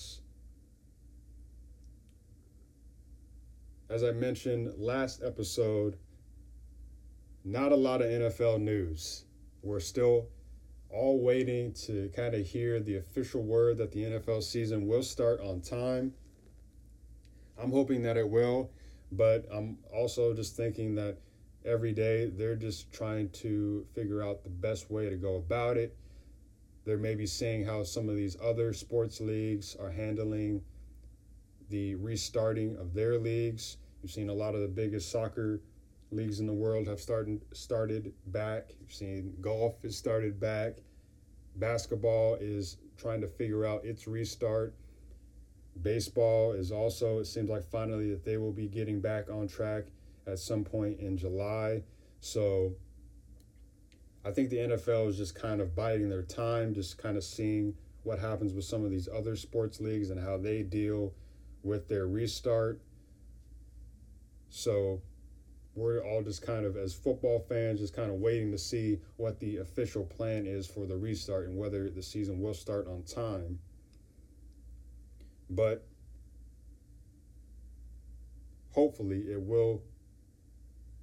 as 3.89 4.03
I 4.03 4.11
mentioned 4.11 4.73
last 4.77 5.21
episode, 5.23 5.97
not 7.43 7.71
a 7.71 7.75
lot 7.75 8.01
of 8.01 8.07
NFL 8.07 8.61
news. 8.61 9.25
We're 9.61 9.81
still 9.81 10.29
all 10.89 11.19
waiting 11.19 11.73
to 11.73 12.09
kind 12.15 12.33
of 12.33 12.45
hear 12.45 12.79
the 12.79 12.97
official 12.97 13.43
word 13.43 13.77
that 13.77 13.91
the 13.91 14.03
NFL 14.03 14.43
season 14.43 14.87
will 14.87 15.03
start 15.03 15.41
on 15.41 15.61
time. 15.61 16.13
I'm 17.61 17.71
hoping 17.71 18.01
that 18.03 18.17
it 18.17 18.27
will, 18.27 18.71
but 19.11 19.45
I'm 19.51 19.77
also 19.93 20.33
just 20.33 20.55
thinking 20.55 20.95
that 20.95 21.17
every 21.65 21.93
day 21.93 22.27
they're 22.27 22.55
just 22.55 22.91
trying 22.91 23.29
to 23.29 23.85
figure 23.93 24.21
out 24.21 24.43
the 24.43 24.49
best 24.49 24.91
way 24.91 25.09
to 25.09 25.15
go 25.15 25.35
about 25.35 25.77
it. 25.77 25.95
They're 26.85 26.97
maybe 26.97 27.25
seeing 27.25 27.65
how 27.65 27.83
some 27.83 28.09
of 28.09 28.15
these 28.15 28.35
other 28.41 28.73
sports 28.73 29.21
leagues 29.21 29.75
are 29.79 29.91
handling 29.91 30.61
the 31.69 31.95
restarting 31.95 32.75
of 32.77 32.93
their 32.93 33.17
leagues. 33.17 33.77
You've 34.01 34.11
seen 34.11 34.29
a 34.29 34.33
lot 34.33 34.53
of 34.53 34.61
the 34.61 34.67
biggest 34.67 35.09
soccer 35.09 35.61
leagues 36.11 36.39
in 36.39 36.45
the 36.45 36.53
world 36.53 36.87
have 36.87 36.99
started 36.99 37.41
started 37.53 38.13
back. 38.27 38.71
You've 38.81 38.93
seen 38.93 39.33
golf 39.39 39.81
has 39.83 39.97
started 39.97 40.39
back. 40.39 40.75
Basketball 41.55 42.35
is 42.41 42.77
trying 42.97 43.21
to 43.21 43.27
figure 43.27 43.65
out 43.65 43.85
its 43.85 44.07
restart. 44.07 44.73
Baseball 45.81 46.51
is 46.51 46.71
also 46.71 47.19
it 47.19 47.25
seems 47.25 47.49
like 47.49 47.63
finally 47.63 48.11
that 48.11 48.25
they 48.25 48.37
will 48.37 48.51
be 48.51 48.67
getting 48.67 48.99
back 48.99 49.29
on 49.29 49.47
track 49.47 49.85
at 50.27 50.39
some 50.39 50.63
point 50.63 50.99
in 50.99 51.17
July. 51.17 51.83
So 52.21 52.73
I 54.25 54.31
think 54.31 54.49
the 54.49 54.57
NFL 54.57 55.09
is 55.09 55.17
just 55.17 55.35
kind 55.35 55.59
of 55.59 55.75
biding 55.75 56.09
their 56.09 56.23
time, 56.23 56.73
just 56.73 56.97
kind 56.97 57.17
of 57.17 57.23
seeing 57.23 57.73
what 58.03 58.19
happens 58.19 58.53
with 58.53 58.65
some 58.65 58.85
of 58.85 58.91
these 58.91 59.09
other 59.13 59.35
sports 59.35 59.79
leagues 59.79 60.09
and 60.09 60.19
how 60.19 60.37
they 60.37 60.63
deal 60.63 61.13
with 61.63 61.87
their 61.87 62.07
restart. 62.07 62.79
So 64.49 65.01
we're 65.75 65.99
all 65.99 66.21
just 66.21 66.45
kind 66.45 66.65
of, 66.65 66.77
as 66.77 66.93
football 66.93 67.39
fans, 67.39 67.79
just 67.79 67.95
kind 67.95 68.11
of 68.11 68.17
waiting 68.17 68.51
to 68.51 68.57
see 68.57 68.99
what 69.17 69.39
the 69.39 69.57
official 69.57 70.03
plan 70.03 70.45
is 70.45 70.67
for 70.67 70.85
the 70.85 70.95
restart 70.95 71.47
and 71.47 71.57
whether 71.57 71.89
the 71.89 72.03
season 72.03 72.41
will 72.41 72.53
start 72.53 72.87
on 72.87 73.03
time. 73.03 73.59
But 75.49 75.85
hopefully, 78.71 79.25
it 79.31 79.41
will 79.41 79.81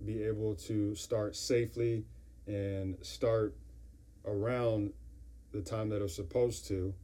be 0.04 0.22
able 0.22 0.54
to 0.54 0.94
start 0.94 1.36
safely 1.36 2.04
and 2.46 2.96
start 3.02 3.54
around 4.24 4.92
the 5.52 5.60
time 5.60 5.88
that 5.90 6.02
it's 6.02 6.14
supposed 6.14 6.66
to. 6.68 6.94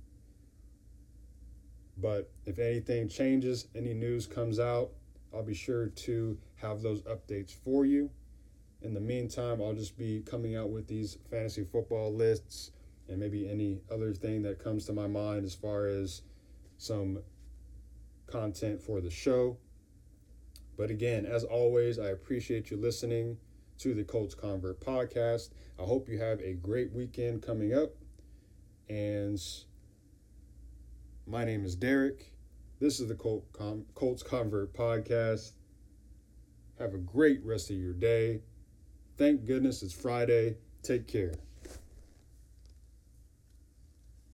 But 1.98 2.30
if 2.44 2.58
anything 2.58 3.08
changes, 3.08 3.68
any 3.74 3.94
news 3.94 4.26
comes 4.26 4.60
out, 4.60 4.90
I'll 5.34 5.42
be 5.42 5.54
sure 5.54 5.88
to 5.88 6.38
have 6.56 6.82
those 6.82 7.02
updates 7.02 7.54
for 7.54 7.84
you. 7.84 8.10
In 8.82 8.94
the 8.94 9.00
meantime, 9.00 9.60
I'll 9.62 9.72
just 9.72 9.96
be 9.96 10.20
coming 10.20 10.56
out 10.56 10.70
with 10.70 10.86
these 10.86 11.18
fantasy 11.30 11.64
football 11.64 12.14
lists 12.14 12.72
and 13.08 13.18
maybe 13.18 13.48
any 13.48 13.80
other 13.90 14.12
thing 14.12 14.42
that 14.42 14.62
comes 14.62 14.84
to 14.86 14.92
my 14.92 15.06
mind 15.06 15.44
as 15.44 15.54
far 15.54 15.86
as 15.86 16.22
some 16.78 17.18
content 18.26 18.80
for 18.80 19.00
the 19.00 19.10
show. 19.10 19.56
But 20.76 20.90
again, 20.90 21.26
as 21.26 21.44
always, 21.44 21.98
I 21.98 22.08
appreciate 22.08 22.70
you 22.70 22.76
listening 22.76 23.38
to 23.78 23.94
the 23.94 24.04
Colts 24.04 24.34
Convert 24.34 24.80
podcast. 24.80 25.50
I 25.78 25.82
hope 25.82 26.08
you 26.08 26.18
have 26.18 26.40
a 26.40 26.54
great 26.54 26.92
weekend 26.92 27.42
coming 27.42 27.74
up. 27.74 27.94
And 28.88 29.40
my 31.26 31.44
name 31.44 31.64
is 31.64 31.74
Derek. 31.74 32.32
This 32.78 33.00
is 33.00 33.08
the 33.08 33.14
Colts 33.14 34.22
Convert 34.22 34.74
podcast. 34.74 35.52
Have 36.78 36.94
a 36.94 36.98
great 36.98 37.42
rest 37.42 37.70
of 37.70 37.76
your 37.76 37.94
day. 37.94 38.42
Thank 39.16 39.46
goodness 39.46 39.82
it's 39.82 39.94
Friday. 39.94 40.56
Take 40.82 41.08
care. 41.08 41.32